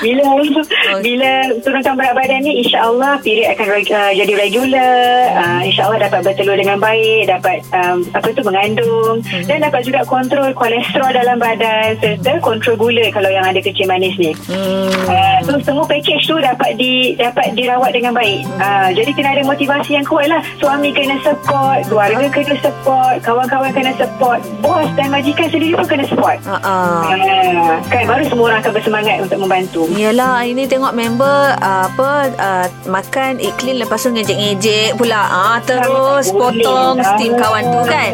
Bila 0.00 0.24
bila 1.04 1.30
turunkan 1.60 1.94
berat 1.98 2.14
badan 2.16 2.40
ni 2.46 2.64
insya-Allah 2.64 3.20
period 3.20 3.52
akan 3.52 3.66
uh, 3.84 4.12
jadi 4.14 4.32
regular, 4.38 4.96
uh, 5.36 5.60
insya-Allah 5.66 6.08
dapat 6.08 6.20
bertelur 6.24 6.56
dengan 6.56 6.78
baik, 6.80 7.28
dapat 7.28 7.58
um, 7.74 8.06
apa 8.14 8.26
tu 8.32 8.42
mengandung 8.46 9.20
dan 9.44 9.60
dapat 9.60 9.84
juga 9.84 10.06
kontrol 10.08 10.54
kolesterol 10.56 11.12
dalam 11.12 11.36
badan 11.36 11.98
serta 12.00 12.40
kontrol 12.40 12.78
gula 12.78 13.10
kalau 13.12 13.28
yang 13.28 13.44
ada 13.44 13.60
kecil 13.60 13.84
manis 13.90 14.14
ni. 14.16 14.32
hmm. 14.32 14.90
Uh, 15.08 15.38
so 15.44 15.52
semua 15.64 15.84
package 15.84 16.24
tu 16.24 16.36
dapat 16.40 16.78
di 16.78 17.18
dapat 17.18 17.52
dirawat 17.58 17.92
dengan 17.92 18.14
baik. 18.16 18.46
Uh, 18.56 18.88
jadi 18.94 19.10
kena 19.12 19.34
ada 19.36 19.44
motivasi 19.44 19.98
yang 19.98 20.06
kuat 20.06 20.30
lah. 20.30 20.40
Suami 20.62 20.94
kena 20.94 21.20
support, 21.20 21.84
keluarga 21.90 22.26
kena 22.30 22.56
support, 22.62 23.20
kawan-kawan 23.20 23.70
kena 23.74 23.92
support, 23.98 24.40
bos 24.62 24.88
dan 24.96 25.12
majikan 25.12 25.50
sendiri 25.50 25.76
pun 25.76 25.86
kena 25.86 26.06
support. 26.08 26.37
Uh, 26.44 26.54
uh. 26.54 27.00
Uh, 27.08 27.74
kan 27.88 28.04
baru 28.04 28.22
semua 28.26 28.44
orang 28.52 28.60
akan 28.60 28.72
bersemangat 28.72 29.16
untuk 29.20 29.38
membantu. 29.38 29.82
Yalah 29.90 30.44
ini 30.44 30.64
tengok 30.64 30.92
member 30.92 31.56
uh, 31.58 31.88
apa 31.88 32.10
uh, 32.36 32.66
makan 32.84 33.36
iklim 33.38 33.80
lepas 33.80 33.98
tu 33.98 34.12
ngejek-ngejek 34.12 34.94
pula 34.94 35.18
ah 35.18 35.56
terus 35.60 36.30
Tak 36.30 36.36
boleh 36.36 36.62
potong 36.62 36.94
lah. 36.98 37.08
steam 37.16 37.32
kawan 37.34 37.64
tu 37.64 37.80
kan. 37.84 38.10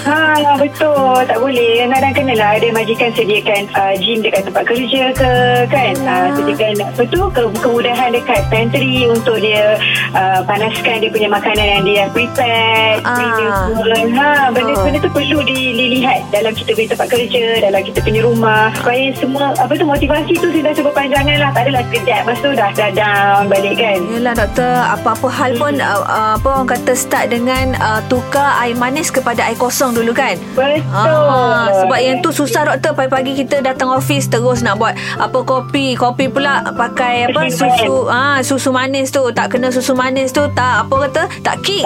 Ha, 0.00 0.18
betul. 0.56 1.18
Tak 1.24 1.38
boleh. 1.38 1.70
Kadang-kadang 1.80 2.14
kenalah 2.16 2.50
ada 2.56 2.68
majikan 2.72 3.10
sediakan 3.12 3.62
uh, 3.76 3.94
gym 3.96 4.18
dekat 4.20 4.42
tempat 4.44 4.64
kerja 4.64 5.02
ke 5.12 5.32
kan. 5.68 5.94
Uh, 6.00 6.28
sediakan 6.36 6.72
apa 6.82 7.02
tu 7.06 7.20
ke- 7.30 7.54
kemudahan 7.60 8.10
dekat 8.10 8.42
pantry 8.48 9.04
untuk 9.06 9.36
dia 9.38 9.76
uh, 10.12 10.40
panaskan 10.44 11.04
dia 11.04 11.10
punya 11.12 11.28
makanan 11.28 11.66
yang 11.78 11.82
dia 11.84 12.04
prepare. 12.10 12.98
Premium. 13.04 14.16
Ha, 14.16 14.48
benda-benda 14.50 14.98
tu 14.98 15.10
perlu 15.10 15.38
di- 15.44 15.72
dilihat 15.72 16.28
dalam 16.30 16.52
kita 16.52 16.72
punya 16.72 16.88
tempat 16.96 17.08
kerja, 17.08 17.44
dalam 17.60 17.82
kita 17.84 17.98
punya 18.00 18.20
rumah. 18.24 18.72
Supaya 18.80 19.12
semua 19.16 19.52
apa 19.54 19.72
tu 19.76 19.84
motivasi 19.84 20.32
tu 20.40 20.48
sudah 20.48 20.72
berpanjangan 20.72 21.36
lah. 21.36 21.50
Tak 21.52 21.62
adalah 21.68 21.82
sekejap. 21.92 22.20
Lepas 22.24 22.38
tu 22.40 22.50
dah, 22.56 22.70
dah 22.72 22.90
down 22.90 23.42
balik 23.52 23.74
kan. 23.76 23.98
Yalah 24.08 24.34
doktor 24.34 24.72
apa-apa 24.88 25.28
hal 25.28 25.50
pun 25.60 25.74
uh, 25.78 26.02
uh, 26.08 26.32
apa 26.40 26.48
orang 26.48 26.68
kata 26.72 26.92
start 26.96 27.30
dengan 27.30 27.76
uh, 27.78 28.00
tukar 28.08 28.56
air 28.64 28.74
manis 28.74 29.12
kepada 29.12 29.44
air 29.44 29.58
kosong 29.60 29.92
dulu 29.92 30.16
kan. 30.16 30.40
Betul. 30.56 30.80
Ah, 30.90 31.68
sebab 31.84 31.98
yang 32.00 32.24
tu 32.24 32.32
susah 32.32 32.64
doktor 32.66 32.96
pagi-pagi 32.96 33.44
kita 33.44 33.60
datang 33.60 33.92
office 33.92 34.26
terus 34.26 34.64
nak 34.64 34.80
buat 34.80 34.96
apa 35.20 35.38
kopi 35.44 35.94
kopi 35.98 36.30
pula 36.30 36.64
pakai 36.72 37.28
apa 37.28 37.50
susu 37.50 38.06
ah 38.08 38.38
susu 38.40 38.70
manis 38.72 39.12
tu 39.12 39.20
tak 39.34 39.52
kena 39.52 39.68
susu 39.68 39.92
manis 39.92 40.32
tu 40.32 40.46
tak 40.54 40.86
apa 40.86 40.94
kata 41.08 41.22
tak 41.42 41.56
kick 41.66 41.84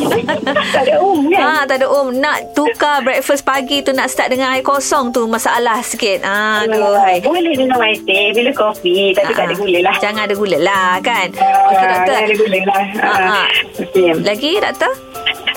tak 0.74 0.82
ada 0.88 0.98
um 0.98 1.28
kan? 1.28 1.42
Ah, 1.44 1.62
tak 1.68 1.84
ada 1.84 1.86
om 1.86 2.10
nak 2.14 2.56
tukar 2.56 3.04
breakfast 3.04 3.44
pagi 3.44 3.84
tu 3.84 3.92
nak 3.92 4.08
start 4.10 4.32
dengan 4.32 4.54
air 4.54 4.64
kosong 4.64 4.77
tu 5.08 5.24
masalah 5.24 5.82
sikit. 5.82 6.22
Ah, 6.22 6.62
aduh 6.62 6.94
hai. 6.96 7.18
Boleh 7.18 7.52
minum 7.52 7.78
air 7.78 7.98
teh 8.00 8.30
bila 8.30 8.50
kopi 8.52 9.12
Tapi 9.12 9.32
tak 9.32 9.44
ada 9.44 9.54
Ah, 9.54 9.58
gula 9.58 9.78
lah 9.82 9.96
Jangan 9.98 10.22
ada 10.24 10.34
gula 10.34 10.58
lah 10.58 10.90
kan. 10.98 11.28
Ah, 11.34 11.68
Okey 11.68 11.86
doktor. 11.86 12.06
Jangan 12.08 12.24
ada 12.24 12.34
gula 12.36 12.58
lah 12.62 12.82
Ah, 12.98 13.18
ah. 13.44 13.48
okay. 13.76 14.10
Lagi 14.18 14.50
doktor? 14.58 14.92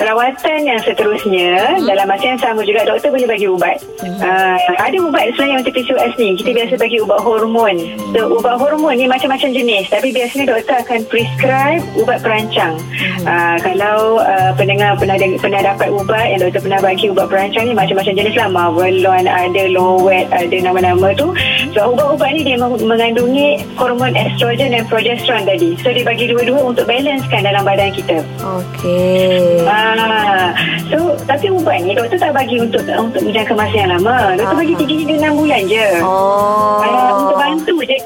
Rawatan 0.00 0.58
yang 0.64 0.80
seterusnya 0.80 1.76
hmm. 1.76 1.84
Dalam 1.84 2.06
masa 2.08 2.24
yang 2.32 2.40
sama 2.40 2.64
juga 2.64 2.86
Doktor 2.88 3.12
boleh 3.12 3.28
bagi 3.28 3.46
ubat. 3.50 3.76
Hmm. 4.00 4.16
uh, 4.22 4.56
Ada 4.80 4.96
ubat 5.02 5.34
sebenarnya 5.36 5.56
Untuk 5.60 5.72
PCOS 5.76 6.12
ni 6.16 6.28
Kita 6.38 6.50
biasa 6.56 6.74
bagi 6.80 6.96
ubat 7.02 7.20
hormon. 7.20 7.76
So 8.16 8.40
ubat 8.40 8.56
hormon 8.56 8.96
ni 8.96 9.06
Macam-macam 9.10 9.50
jenis. 9.52 9.92
Tapi 9.92 10.14
biasanya 10.14 10.56
doktor 10.56 10.76
akan 10.86 11.00
prescribe 11.10 11.82
Ubat 11.98 12.24
perancang. 12.24 12.78
Hmm. 12.78 13.24
uh, 13.28 13.56
Kalau 13.60 14.22
uh, 14.22 14.50
pendengar 14.56 14.96
pernah, 14.96 15.16
pernah 15.18 15.60
dapat 15.60 15.88
ubat 15.92 16.26
Yang 16.32 16.40
doktor 16.48 16.60
pernah 16.70 16.80
bagi 16.80 17.06
ubat 17.12 17.26
perancang 17.28 17.64
ni 17.68 17.74
Macam-macam 17.76 18.12
jenis 18.16 18.34
lah. 18.38 18.48
Marvelon 18.48 19.24
Ada 19.28 19.62
Lowet 19.68 20.26
Ada 20.32 20.56
nama-nama 20.62 21.12
tu. 21.12 21.34
So 21.76 21.92
ubat-ubat 21.92 22.30
ni 22.32 22.40
Dia 22.46 22.56
meng- 22.56 22.80
mengandungi 22.80 23.60
Hormon 23.76 24.14
estrogen 24.16 24.72
dan 24.72 24.84
progesteron 24.88 25.44
tadi. 25.44 25.76
So 25.82 25.92
dia 25.92 26.04
bagi 26.04 26.30
dua-dua 26.30 26.72
Untuk 26.72 26.86
balancekan 26.88 27.44
dalam 27.44 27.62
badan 27.64 27.90
kita. 27.92 28.22
Okey. 28.40 29.64
Ah, 29.92 30.48
so 30.88 30.98
tapi 31.22 31.46
ubat 31.48 31.82
ni 31.82 31.92
doktor 31.92 32.16
tak 32.16 32.32
bagi 32.32 32.56
untuk 32.56 32.80
untuk 32.86 33.20
jangka 33.24 33.52
masa 33.52 33.76
yang 33.76 33.92
lama. 33.98 34.34
Doktor 34.36 34.56
Ah. 34.56 34.60
bagi 34.62 34.74
3 34.78 34.94
hingga 34.96 35.16
6 35.20 35.34
bulan 35.36 35.62
je. 35.66 35.88
Oh. 36.00 36.80
Ah, 36.80 37.10
untuk 37.18 37.36
bantu 37.36 37.74
je 37.84 37.96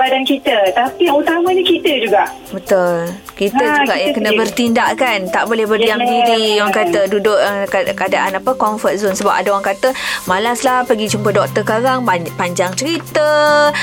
badan 0.00 0.24
kita. 0.24 0.56
Tapi 0.72 1.02
yang 1.02 1.14
utamanya 1.14 1.60
kita 1.62 1.92
juga. 2.00 2.22
Betul. 2.50 3.12
Kita 3.36 3.56
Ha, 3.58 3.76
juga 3.78 3.84
kita 3.86 3.94
yang 3.98 4.10
kena 4.10 4.24
sendiri. 4.26 4.40
bertindak 4.40 4.90
kan. 4.96 5.18
Tak 5.28 5.44
boleh 5.44 5.64
berdiam 5.64 5.96
Yes. 5.96 6.08
diri. 6.08 6.44
Orang 6.58 6.72
kata 6.74 7.00
duduk 7.06 7.36
uh, 7.36 7.64
kead- 7.66 7.92
keadaan 7.94 8.32
apa 8.34 8.50
comfort 8.54 8.96
zone 8.96 9.12
sebab 9.12 9.32
ada 9.34 9.48
orang 9.50 9.66
kata 9.66 9.92
malaslah 10.24 10.82
pergi 10.82 11.06
jumpa 11.08 11.30
doktor 11.30 11.62
sekarang 11.62 12.02
panjang 12.32 12.72
cerita. 12.72 13.28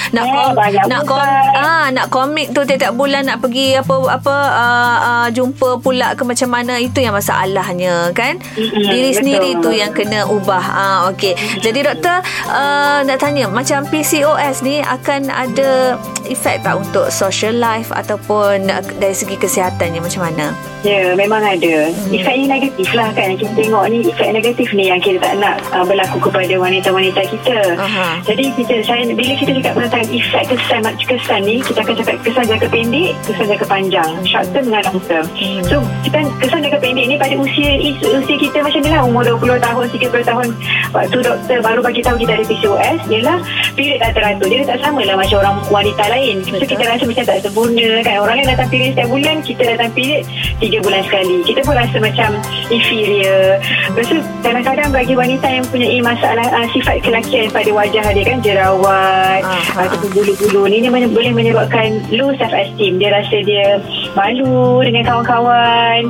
Nak 0.10 0.24
Eh, 0.24 0.34
kom, 0.34 0.54
nak 0.86 1.02
kom, 1.04 1.22
ah 1.56 1.88
nak 1.90 2.08
komik 2.08 2.52
tu 2.52 2.62
tiap-tiap 2.62 2.94
bulan 2.94 3.24
nak 3.24 3.40
pergi 3.40 3.76
apa 3.76 3.94
apa 4.10 4.36
uh, 4.52 4.98
uh, 5.00 5.28
jumpa 5.30 5.78
pula 5.78 6.14
ke 6.14 6.24
macam 6.24 6.50
mana 6.50 6.78
itu 6.78 6.98
yang 6.98 7.12
masalahnya 7.12 8.10
kan. 8.12 8.38
Mm-mm, 8.54 8.84
diri 8.84 9.10
betul. 9.10 9.18
sendiri 9.18 9.50
tu 9.60 9.70
yang 9.72 9.92
kena 9.92 10.26
ubah. 10.26 10.64
Ah 10.64 11.00
okey. 11.10 11.34
Jadi 11.58 11.80
doktor 11.84 12.18
uh, 12.48 13.00
nak 13.02 13.18
tanya 13.18 13.46
macam 13.48 13.84
PCOS 13.84 14.62
ni 14.62 14.80
akan 14.80 15.28
ada 15.28 15.98
efek 16.28 16.62
tak 16.62 16.76
untuk 16.78 17.08
social 17.10 17.56
life 17.56 17.90
ataupun 17.92 18.68
uh, 18.68 18.84
dari 19.00 19.16
segi 19.16 19.40
kesihatannya 19.40 20.04
macam 20.04 20.28
mana? 20.28 20.52
Ya, 20.86 21.18
memang 21.18 21.42
ada. 21.42 21.90
Efek 22.14 22.34
yang 22.38 22.52
negatif 22.54 22.94
lah 22.94 23.10
kan. 23.18 23.34
Kita 23.34 23.50
tengok 23.58 23.90
ni 23.90 24.06
efek 24.08 24.30
negatif 24.30 24.70
ni 24.78 24.88
yang 24.88 25.02
kita 25.02 25.18
tak 25.20 25.34
nak 25.42 25.58
uh, 25.74 25.84
berlaku 25.84 26.22
kepada 26.30 26.54
wanita-wanita 26.54 27.22
kita. 27.28 27.76
Aha. 27.76 28.22
Jadi 28.24 28.54
kita 28.56 28.86
saya 28.86 29.04
bila 29.10 29.34
kita 29.36 29.52
cakap 29.58 29.74
tentang 29.90 30.06
efek 30.14 30.44
kesan 30.54 30.82
kesan 31.08 31.42
ni, 31.44 31.56
kita 31.66 31.82
akan 31.82 31.96
cakap 31.98 32.16
kesan 32.22 32.46
jangka 32.46 32.68
pendek, 32.70 33.12
kesan 33.26 33.46
jangka 33.50 33.66
panjang, 33.68 34.12
short 34.24 34.46
term 34.54 34.64
dengan 34.70 34.82
long 34.86 35.02
term. 35.10 35.26
So, 35.66 35.82
kita 36.06 36.18
kesan 36.40 36.60
jangka 36.62 36.80
pendek 36.80 37.06
ni 37.10 37.16
pada 37.18 37.36
usia 37.36 37.70
usia 38.06 38.36
kita 38.38 38.58
macam 38.62 38.80
ni 38.86 38.90
lah 38.94 39.04
umur 39.04 39.24
20 39.26 39.58
tahun, 39.60 39.86
30 39.92 40.30
tahun 40.30 40.48
waktu 40.94 41.18
doktor 41.20 41.58
baru 41.60 41.80
bagi 41.82 42.02
tahu 42.06 42.16
kita 42.22 42.32
ada 42.38 42.46
PCOS 42.46 43.00
ialah 43.10 43.38
period 43.74 43.98
tak 44.00 44.12
teratur. 44.14 44.48
Dia 44.48 44.64
tak 44.64 44.80
sama 44.86 45.02
lah 45.04 45.16
macam 45.18 45.38
orang 45.42 45.58
wanita 45.74 45.97
lain. 46.06 46.46
So, 46.46 46.62
kita 46.62 46.84
rasa 46.86 47.04
macam 47.10 47.24
tak 47.26 47.42
sempurna 47.42 48.06
kan. 48.06 48.22
Orang 48.22 48.36
lain 48.38 48.48
datang 48.54 48.70
period 48.70 48.94
setiap 48.94 49.10
bulan, 49.10 49.36
kita 49.42 49.62
datang 49.66 49.90
period 49.98 50.22
3 50.62 50.86
bulan 50.86 51.02
sekali. 51.10 51.38
Kita 51.42 51.60
pun 51.66 51.74
rasa 51.74 51.98
macam 51.98 52.30
inferior. 52.70 53.58
Lepas 53.94 54.06
tu 54.06 54.18
kadang-kadang 54.46 54.90
bagi 54.94 55.14
wanita 55.18 55.48
yang 55.50 55.66
punya 55.66 55.88
masalah 56.06 56.46
uh, 56.54 56.68
sifat 56.70 57.02
kelakian 57.02 57.50
pada 57.50 57.70
wajah 57.74 58.06
dia 58.14 58.24
kan 58.24 58.40
jerawat 58.46 59.42
Ah, 59.48 59.88
ataupun 59.88 60.12
bulu-bulu 60.12 60.68
ni 60.68 60.84
dia 60.84 60.92
boleh 60.92 61.32
menyebabkan 61.34 62.04
low 62.12 62.34
self 62.36 62.54
esteem. 62.54 63.00
Dia 63.00 63.16
rasa 63.16 63.36
dia 63.48 63.80
malu 64.18 64.82
dengan 64.82 65.04
kawan-kawan. 65.06 66.02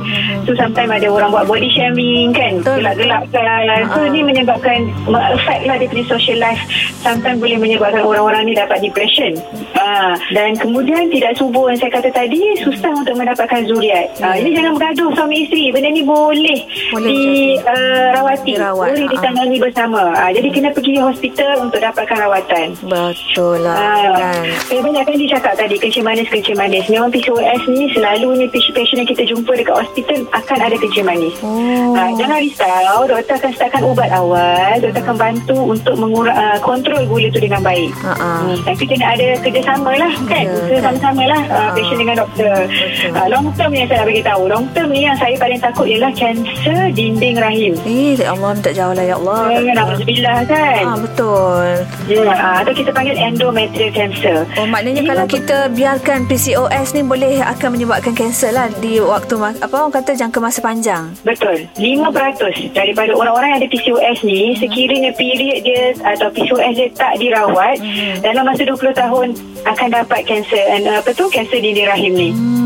So 0.42 0.56
sometimes 0.56 0.88
ada 0.90 1.06
orang 1.06 1.28
buat 1.28 1.44
body 1.44 1.68
shaming 1.68 2.32
kan. 2.32 2.58
Betul. 2.58 2.80
Gelak-gelakkan. 2.80 3.80
So 3.90 4.00
Ah. 4.00 4.08
ni 4.08 4.20
menyebabkan 4.22 4.78
affect 5.06 5.62
lah 5.62 5.76
dia 5.76 5.86
punya 5.86 6.04
social 6.06 6.38
life. 6.38 6.62
Sometimes 6.98 7.38
boleh 7.38 7.58
menyebabkan 7.58 8.00
orang-orang 8.00 8.42
ni 8.44 8.52
dapat 8.52 8.80
depression. 8.80 9.36
Ah, 9.74 10.16
dan 10.30 10.56
kemudian 10.56 11.06
tidak 11.08 11.36
subur 11.36 11.68
yang 11.68 11.76
saya 11.76 11.92
kata 11.92 12.08
tadi 12.08 12.40
susah 12.58 12.92
untuk 12.94 13.14
mendapatkan 13.14 13.62
zuriat. 13.64 14.08
Ah, 14.18 14.34
ini 14.34 14.52
jangan 14.52 14.74
bergaduh 14.74 15.12
suami 15.12 15.44
isteri. 15.44 15.68
Benda 15.68 15.90
ni 15.90 16.02
boleh, 16.02 16.58
Boleh 16.88 17.12
dirawati. 17.58 18.52
Dirawat, 18.54 18.88
boleh 18.90 19.06
ditangani 19.08 19.56
bersama. 19.58 20.02
Ah, 20.14 20.30
jadi 20.30 20.48
kena 20.48 20.70
pergi 20.70 20.96
hospital 20.98 21.52
untuk 21.60 21.78
dapatkan 21.78 22.16
rawatan. 22.18 22.66
Betul 22.80 23.60
lah 23.60 23.76
Ah, 23.76 24.16
kan. 24.16 24.42
Saya 24.64 24.80
banyak 24.80 25.02
kan 25.02 25.14
dia 25.14 25.28
cakap 25.30 25.54
tadi 25.54 25.74
kencing 25.76 26.02
manis 26.02 26.28
kencing 26.28 26.56
manis. 26.56 26.84
Memang 26.86 27.10
PCOS 27.10 27.62
ni 27.68 27.90
selalunya 27.98 28.46
patient-patient 28.46 28.98
yang 29.02 29.10
kita 29.10 29.22
jumpa 29.26 29.50
dekat 29.58 29.74
hospital 29.74 30.18
akan 30.30 30.58
ada 30.62 30.76
kencing 30.78 31.02
manis. 31.02 31.34
Oh. 31.42 31.98
Uh, 31.98 32.14
jangan 32.14 32.38
risau, 32.38 32.98
doktor 33.10 33.34
akan 33.42 33.50
startkan 33.58 33.82
ubat 33.82 34.10
awal. 34.14 34.70
Doktor 34.78 35.02
akan 35.02 35.16
bantu 35.18 35.56
untuk 35.58 35.94
mengurang, 35.98 36.38
uh, 36.38 36.62
kontrol 36.62 37.02
gula 37.10 37.26
tu 37.34 37.42
dengan 37.42 37.58
baik. 37.58 37.90
Ha. 38.06 38.14
Hmm, 38.14 38.54
tapi 38.62 38.86
kena 38.86 39.18
ada 39.18 39.26
kerjasama 39.42 39.98
lah 39.98 40.12
kan. 40.30 40.46
Ya, 40.46 40.54
Usaha 40.54 40.78
kan? 40.78 40.82
sama-sama 40.86 41.22
lah 41.26 41.42
uh, 41.50 41.56
Ha. 41.58 41.74
patient 41.74 41.98
dengan 41.98 42.16
doktor. 42.22 42.58
Uh, 43.10 43.26
long 43.26 43.46
term 43.58 43.70
yang 43.74 43.86
saya 43.90 43.98
nak 43.98 44.06
bagi 44.06 44.22
tahu. 44.22 44.42
Long 44.46 44.66
term 44.70 44.88
ni 44.94 45.00
yang 45.02 45.18
saya 45.18 45.34
paling 45.34 45.58
takut 45.58 45.86
ialah 45.90 46.12
kanser 46.14 46.82
dinding 46.94 47.36
rahim. 47.42 47.74
Eh, 47.82 48.14
ya 48.14 48.30
Allah 48.30 48.54
minta 48.54 48.70
jauh 48.70 48.94
lah 48.94 49.04
ya 49.04 49.14
Allah. 49.18 49.40
Ya, 49.58 49.74
Alhamdulillah 49.74 50.38
kan. 50.46 50.82
Ah, 50.86 50.96
betul. 51.02 51.66
Ya, 52.06 52.22
uh, 52.22 52.56
atau 52.62 52.72
kita 52.72 52.90
panggil 52.94 53.18
endometrial 53.18 53.90
cancer. 53.90 54.46
Oh 54.54 54.66
maknanya 54.70 55.02
Ini 55.02 55.08
kalau 55.10 55.26
kita 55.26 55.58
biarkan 55.74 56.30
PCOS 56.30 56.94
ni 56.94 57.02
boleh 57.02 57.42
akan 57.42 57.68
menyebabkan 57.74 57.87
kanser 58.14 58.52
lah 58.52 58.68
di 58.78 59.00
waktu 59.00 59.34
apa 59.40 59.74
orang 59.74 59.94
kata 59.94 60.12
jangka 60.12 60.38
masa 60.38 60.60
panjang. 60.60 61.08
Betul. 61.24 61.64
5% 61.80 62.76
daripada 62.76 63.12
orang-orang 63.16 63.56
yang 63.56 63.58
ada 63.64 63.68
PCOS 63.72 64.18
ni 64.28 64.52
sekiranya 64.60 65.16
period 65.16 65.64
dia 65.64 65.96
atau 66.04 66.28
PCOS 66.28 66.74
dia 66.76 66.88
tak 66.92 67.16
dirawat 67.16 67.80
dalam 68.20 68.44
masa 68.44 68.68
20 68.68 68.92
tahun 68.92 69.26
akan 69.64 69.88
dapat 69.92 70.20
kanser 70.28 70.64
apa 70.88 71.10
tu 71.16 71.26
kanser 71.32 71.60
dinding 71.64 71.88
rahim 71.88 72.12
ni. 72.14 72.30
Hmm. 72.32 72.57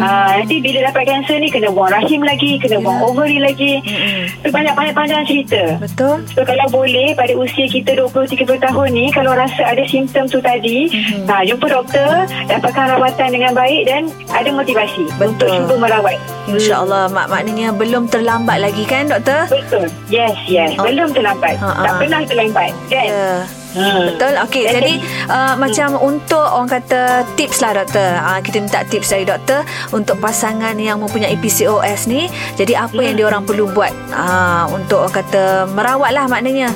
Ha, 0.00 0.10
nanti 0.34 0.56
bila 0.58 0.88
dapat 0.88 1.04
kanser 1.04 1.36
ni 1.36 1.46
kena 1.46 1.68
buang 1.68 1.90
rahim 1.90 2.20
lagi, 2.20 2.56
kena 2.56 2.78
buang 2.78 3.00
ovary 3.02 3.36
lagi. 3.36 3.78
Mm-mm. 3.80 4.22
Tu 4.40 4.48
banyak-banyak 4.48 4.92
panjang 4.92 5.24
cerita. 5.24 5.76
Betul? 5.76 6.24
So 6.30 6.42
kalau 6.42 6.66
boleh 6.68 7.12
pada 7.12 7.32
usia 7.34 7.66
kita 7.66 7.92
20-30 7.94 8.40
tahun 8.58 8.88
ni 8.90 9.06
kalau 9.10 9.32
rasa 9.32 9.62
ada 9.66 9.84
simptom 9.84 10.24
tu 10.24 10.40
tadi 10.40 10.88
Mhm. 10.88 11.26
ha, 11.26 11.42
jumpa 11.42 11.66
doktor 11.66 12.12
dapatkan 12.46 12.86
rawatan 12.92 13.28
dengan 13.30 13.52
baik 13.52 13.82
dan 13.84 14.02
ada 14.30 14.48
motivasi 14.48 15.04
Betul. 15.14 15.28
untuk 15.28 15.48
cuba 15.50 15.74
merawat 15.78 16.16
InsyaAllah 16.46 17.06
mak 17.08 17.26
maknanya 17.26 17.70
belum 17.70 18.06
terlambat 18.06 18.58
lagi 18.58 18.82
kan 18.84 19.06
doktor? 19.06 19.46
betul 19.46 19.86
yes 20.08 20.34
yes 20.46 20.72
Oh. 20.74 20.84
belum 20.84 21.10
terlambat 21.10 21.54
Ha, 21.56 21.68
tak 21.78 21.92
pernah 21.98 22.20
terlambat 22.24 22.70
kan 22.86 23.06
Ya. 23.06 23.28
Hmm. 23.70 24.02
Betul. 24.10 24.34
Okey, 24.46 24.64
jadi 24.66 24.94
uh, 25.26 25.54
macam 25.54 25.94
untuk 25.96 26.42
orang 26.42 26.66
kata 26.68 27.22
tips 27.34 27.62
lah 27.62 27.78
doktor. 27.78 28.18
Uh, 28.18 28.40
kita 28.42 28.56
minta 28.58 28.82
tips 28.82 29.08
dari 29.08 29.22
doktor 29.22 29.62
untuk 29.90 30.18
pasangan 30.18 30.74
yang 30.74 30.98
mempunyai 30.98 31.38
PCOS 31.38 32.10
ni. 32.10 32.26
Jadi 32.58 32.74
apa 32.74 32.98
yang 32.98 33.14
diorang 33.14 33.46
perlu 33.46 33.70
buat 33.70 33.94
uh, 34.10 34.66
untuk 34.70 35.06
orang 35.06 35.16
kata 35.16 35.42
merawat 35.70 36.10
lah 36.10 36.26
maknanya. 36.26 36.74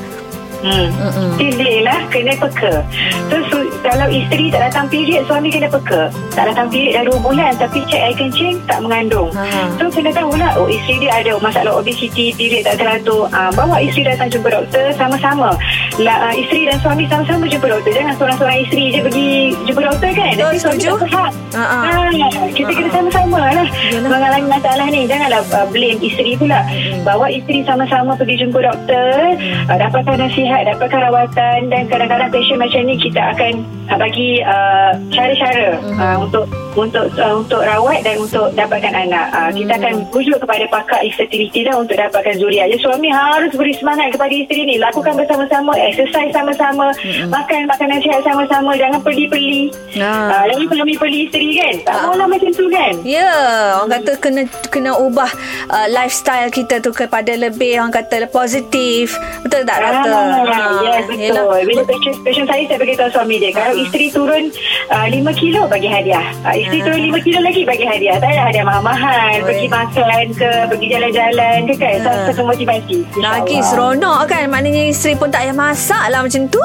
Hmm. 0.65 0.89
Mm-mm. 0.97 1.37
Delay 1.37 1.85
lah 1.85 2.09
kena 2.09 2.33
peka 2.41 2.81
So 3.29 3.37
su- 3.53 3.69
kalau 3.85 4.09
isteri 4.09 4.49
tak 4.49 4.73
datang 4.73 4.89
period 4.89 5.29
Suami 5.29 5.53
kena 5.53 5.69
peka 5.69 6.09
Tak 6.33 6.49
datang 6.49 6.73
period 6.73 7.05
dah 7.05 7.05
2 7.05 7.21
bulan 7.21 7.53
Tapi 7.61 7.85
cek 7.85 8.01
air 8.01 8.17
kencing 8.17 8.57
tak 8.65 8.81
mengandung 8.81 9.29
Ha. 9.37 9.69
So 9.77 9.93
kena 9.93 10.09
tahu 10.17 10.33
lah 10.33 10.57
Oh 10.57 10.65
isteri 10.65 11.05
dia 11.05 11.21
ada 11.21 11.37
masalah 11.37 11.77
obesity 11.77 12.33
Period 12.33 12.65
tak 12.65 12.81
teratur 12.81 13.29
uh, 13.29 13.53
Bawa 13.53 13.77
isteri 13.77 14.09
datang 14.09 14.33
jumpa 14.33 14.57
doktor 14.57 14.89
Sama-sama 14.97 15.53
lah, 15.95 16.27
uh, 16.27 16.35
Isteri 16.35 16.67
dan 16.67 16.79
suami 16.83 17.07
sama-sama 17.07 17.47
jumpa 17.47 17.71
doktor. 17.71 17.93
Jangan 17.95 18.15
seorang-seorang 18.19 18.59
isteri 18.67 18.85
je 18.91 19.01
pergi 19.07 19.29
jumpa 19.63 19.81
doktor 19.87 20.11
kan? 20.11 20.33
Betul, 20.35 20.43
Nanti 20.43 20.59
suami 20.59 20.79
setuju. 20.83 20.91
tak 20.99 21.11
faham. 21.15 21.33
Ha, 21.55 21.63
ha. 21.63 21.79
Ah, 21.87 22.49
kita 22.51 22.71
kena 22.75 22.91
sama-sama 22.91 23.39
lah. 23.39 23.67
Yalah. 23.95 24.11
mengalami 24.11 24.47
masalah 24.51 24.87
ni. 24.91 25.01
Janganlah 25.07 25.41
uh, 25.55 25.67
blame 25.71 26.01
isteri 26.03 26.33
pula. 26.35 26.61
Bawa 27.07 27.27
isteri 27.31 27.63
sama-sama 27.63 28.19
pergi 28.19 28.43
jumpa 28.43 28.59
doktor. 28.59 29.39
Uh, 29.71 29.77
dapatkan 29.79 30.17
nasihat 30.19 30.67
dapatkan 30.75 31.01
rawatan. 31.11 31.59
Dan 31.71 31.83
kadang-kadang 31.87 32.31
patient 32.35 32.59
macam 32.59 32.81
ni 32.83 32.95
kita 32.99 33.23
akan 33.31 33.53
bagi 33.95 34.43
uh, 34.43 34.99
cara-cara 35.15 35.79
uh, 35.79 36.17
untuk 36.19 36.51
untuk 36.75 37.07
uh, 37.15 37.35
untuk 37.39 37.61
rawat 37.61 38.03
dan 38.03 38.19
untuk 38.19 38.51
dapatkan 38.53 38.93
anak 38.93 39.27
uh, 39.31 39.49
kita 39.49 39.73
akan 39.75 39.95
rujuk 40.11 40.39
kepada 40.39 40.65
pakar 40.69 41.01
infertility 41.01 41.63
dah 41.63 41.75
untuk 41.75 41.95
dapatkan 41.95 42.35
zuriat 42.35 42.67
jadi 42.67 42.81
suami 42.81 43.09
harus 43.09 43.55
beri 43.55 43.75
semangat 43.75 44.11
kepada 44.11 44.31
isteri 44.31 44.63
ni 44.65 44.77
lakukan 44.77 45.15
bersama-sama 45.15 45.73
exercise 45.79 46.31
sama-sama 46.31 46.91
makan 47.27 47.67
makanan 47.67 47.99
sihat 48.01 48.21
sama-sama 48.23 48.75
jangan 48.75 49.01
perli-perli 49.01 49.71
Ha. 49.95 50.11
Ah, 50.27 50.45
Jangan 50.51 50.75
suami 50.75 50.99
perli 50.99 51.31
isteri 51.31 51.55
kan 51.55 51.75
Tak 51.87 51.95
Ah. 51.95 52.03
maulah 52.11 52.27
macam 52.27 52.51
tu 52.51 52.67
kan 52.67 52.93
Ya, 53.07 53.31
orang 53.79 53.91
kata 53.95 54.13
kena 54.19 54.43
kena 54.69 54.91
ubah 54.99 55.31
uh, 55.71 55.87
lifestyle 55.89 56.51
kita 56.51 56.83
tu 56.83 56.91
kepada 56.91 57.31
lebih 57.33 57.79
orang 57.79 57.95
kata 57.95 58.27
positif. 58.27 59.15
Betul 59.41 59.63
tak 59.63 59.79
doktor? 59.79 60.11
Ah, 60.11 60.83
yes, 60.83 61.05
betul. 61.07 61.21
yelah. 61.21 61.45
Bila 61.63 61.83
patient, 61.85 62.17
patient 62.21 62.47
saya, 62.47 62.63
saya 62.67 62.79
beritahu 62.79 63.09
suami 63.09 63.39
dia. 63.39 63.51
Kalau 63.51 63.73
isteri 63.77 64.11
turun 64.11 64.51
uh, 64.91 65.07
5 65.07 65.15
kilo, 65.37 65.67
bagi 65.67 65.87
hadiah. 65.87 66.27
Uh, 66.43 66.57
isteri 66.65 66.81
turun 66.81 67.01
5 67.13 67.27
kilo 67.27 67.41
lagi, 67.45 67.63
bagi 67.69 67.85
hadiah. 67.85 68.17
Tak 68.19 68.29
ada 68.33 68.41
hadiah 68.49 68.65
mahal-mahal. 68.65 69.33
Oi. 69.41 69.47
Pergi 69.47 69.67
makan 69.69 70.27
ke, 70.35 70.51
pergi 70.73 70.87
jalan-jalan 70.89 71.59
ke 71.69 71.75
kan. 71.77 71.99
Ah. 72.05 72.25
Satu 72.33 72.43
motivasi. 72.49 72.99
Lagi 73.21 73.59
seronok 73.61 74.21
kan 74.29 74.47
Maknanya 74.51 74.83
isteri 74.91 75.15
pun 75.19 75.29
tak 75.29 75.47
payah 75.47 75.57
masak 75.57 76.05
lah 76.11 76.21
macam 76.23 76.43
tu 76.49 76.63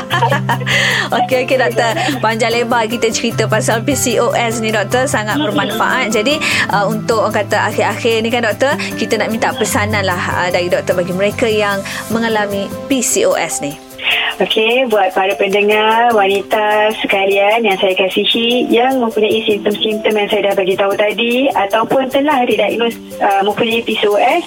Okey 1.22 1.44
okey 1.46 1.56
doktor 1.58 1.92
Panjang 2.20 2.52
lebar 2.52 2.86
kita 2.86 3.08
cerita 3.10 3.44
pasal 3.46 3.82
PCOS 3.84 4.62
ni 4.62 4.70
doktor 4.72 5.04
Sangat 5.08 5.38
bermanfaat 5.40 6.12
Jadi 6.14 6.38
uh, 6.72 6.86
untuk 6.88 7.26
orang 7.26 7.44
kata 7.44 7.72
akhir-akhir 7.72 8.14
ni 8.22 8.28
kan 8.32 8.44
doktor 8.44 8.72
Kita 8.96 9.18
nak 9.20 9.28
minta 9.32 9.52
pesanan 9.54 10.04
lah 10.06 10.20
uh, 10.20 10.48
dari 10.48 10.68
doktor 10.68 10.96
Bagi 10.98 11.12
mereka 11.14 11.46
yang 11.48 11.80
mengalami 12.12 12.68
PCOS 12.88 13.64
ni 13.64 13.91
Okey, 14.40 14.88
buat 14.88 15.12
para 15.12 15.36
pendengar 15.36 16.08
wanita 16.16 16.88
sekalian 17.04 17.68
yang 17.68 17.76
saya 17.76 17.92
kasihi 17.92 18.64
yang 18.72 18.96
mempunyai 18.96 19.44
simptom-simptom 19.44 20.08
yang 20.16 20.28
saya 20.32 20.48
dah 20.48 20.54
bagi 20.56 20.72
tahu 20.72 20.96
tadi 20.96 21.52
ataupun 21.52 22.08
telah 22.08 22.40
didiagnos 22.48 22.96
uh, 23.20 23.44
mempunyai 23.44 23.84
PCOS, 23.84 24.42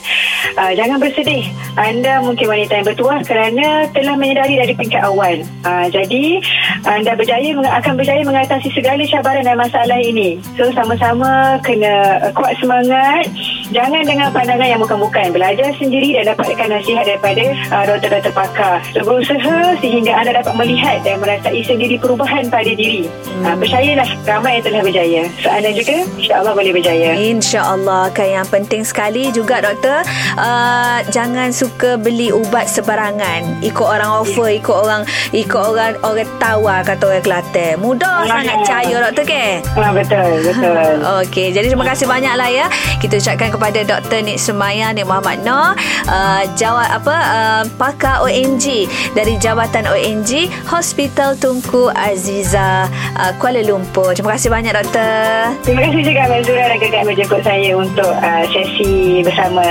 uh, 0.58 0.74
jangan 0.74 0.98
bersedih. 0.98 1.45
Anda 1.78 2.17
mungkin 2.26 2.50
wanita 2.50 2.82
yang 2.82 2.88
bertuah 2.89 3.21
kerana 3.30 3.86
telah 3.93 4.17
menyedari 4.17 4.58
dari 4.58 4.74
peringkat 4.74 5.06
awal. 5.06 5.45
Uh, 5.62 5.86
jadi, 5.93 6.41
anda 6.89 7.13
berjaya 7.13 7.54
akan 7.54 7.93
berjaya 7.93 8.26
mengatasi 8.26 8.74
segala 8.74 9.06
cabaran 9.06 9.45
dan 9.45 9.54
masalah 9.54 10.02
ini. 10.02 10.41
So, 10.58 10.65
sama-sama 10.74 11.62
kena 11.62 12.26
kuat 12.34 12.58
semangat. 12.58 13.30
Jangan 13.71 14.04
dengan 14.06 14.30
pandangan 14.30 14.67
yang 14.67 14.82
bukan-bukan. 14.82 15.34
Belajar 15.34 15.69
sendiri 15.78 16.13
dan 16.13 16.34
dapatkan 16.34 16.67
nasihat 16.69 17.06
daripada 17.06 17.43
uh, 17.73 17.84
doktor-doktor 17.89 18.34
pakar. 18.34 18.78
So, 18.93 19.01
berusaha 19.01 19.78
sehingga 19.82 20.13
anda 20.13 20.38
dapat 20.41 20.54
melihat 20.54 21.01
dan 21.01 21.17
merasai 21.21 21.62
sendiri 21.65 21.97
perubahan 21.97 22.49
pada 22.49 22.69
diri. 22.69 23.10
Hmm. 23.10 23.45
Uh, 23.45 23.56
percayalah, 23.58 24.10
ramai 24.25 24.60
yang 24.60 24.63
telah 24.69 24.82
berjaya. 24.86 25.21
So, 25.41 25.47
anda 25.49 25.69
juga 25.73 25.95
insyaAllah 26.19 26.54
boleh 26.54 26.71
berjaya. 26.75 27.10
InsyaAllah 27.15 28.04
kan 28.12 28.28
yang 28.28 28.47
penting 28.47 28.84
sekali 28.86 29.30
juga 29.32 29.62
doktor 29.62 30.04
uh, 30.38 30.99
Jangan 31.10 31.49
suka 31.51 31.95
beli 31.95 32.30
ubat 32.30 32.67
sebarangan 32.67 33.60
Ikut 33.62 33.86
orang 33.86 34.23
offer 34.23 34.51
Ikut 34.51 34.73
orang 34.75 35.01
Ikut 35.32 35.58
orang 35.58 35.95
Orang 36.01 36.28
tawar 36.38 36.84
Kata 36.84 37.04
orang 37.08 37.23
Kelantan 37.23 37.73
Mudah 37.80 38.13
Ah. 38.15 38.41
sangat 38.41 38.56
percaya 38.63 38.95
doktor 39.06 39.25
ke 39.28 39.45
Ah, 39.75 39.91
betul, 39.91 40.30
betul. 40.41 40.93
Okey, 41.21 41.47
jadi 41.51 41.67
terima 41.67 41.86
kasih 41.86 42.06
banyaklah 42.06 42.49
ya. 42.49 42.65
Kita 42.97 43.19
ucapkan 43.19 43.49
kepada 43.56 43.80
Dr. 43.88 44.20
Nik 44.20 44.36
Sumaya 44.36 44.91
Nik 44.91 45.08
Muhammad 45.08 45.39
Noor, 45.48 45.80
uh, 46.12 46.44
jawat 46.60 46.91
apa 46.91 47.15
uh, 47.15 47.63
pakar 47.80 48.20
ONG 48.28 48.91
dari 49.15 49.39
Jabatan 49.39 49.88
ONG 49.88 50.52
Hospital 50.68 51.39
Tunku 51.39 51.88
Aziza 51.96 52.91
uh, 53.15 53.32
Kuala 53.39 53.63
Lumpur. 53.63 54.12
Terima 54.12 54.36
kasih 54.36 54.52
banyak 54.52 54.76
doktor. 54.76 55.56
Terima 55.63 55.88
kasih 55.88 56.02
juga 56.04 56.20
Abang 56.28 56.44
Zura 56.44 56.63
dan 56.68 56.78
Gegar 56.84 57.04
menjemput 57.08 57.41
saya 57.48 57.72
untuk 57.80 58.12
uh, 58.12 58.44
sesi 58.52 59.24
bersama 59.24 59.63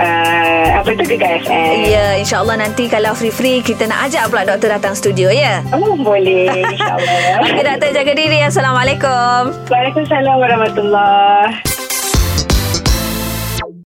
uh, 0.00 0.66
apa 0.80 0.88
tu 0.96 1.04
Gegar 1.04 1.36
FM. 1.44 1.92
Ya, 1.92 2.16
insya-Allah 2.16 2.56
nanti 2.64 2.88
kalau 2.88 3.12
free-free 3.12 3.60
kita 3.60 3.84
nak 3.84 4.08
ajak 4.08 4.32
pula 4.32 4.48
doktor 4.48 4.72
datang 4.72 4.96
studio 4.96 5.28
ya. 5.28 5.60
Oh, 5.76 5.92
boleh 6.00 6.64
insyaAllah. 6.72 7.44
Okey 7.44 7.62
doktor 7.68 7.90
jaga 7.92 8.12
diri. 8.16 8.40
Assalamualaikum. 8.40 9.52
Waalaikumsalam 9.68 10.36
warahmatullahi 10.40 11.75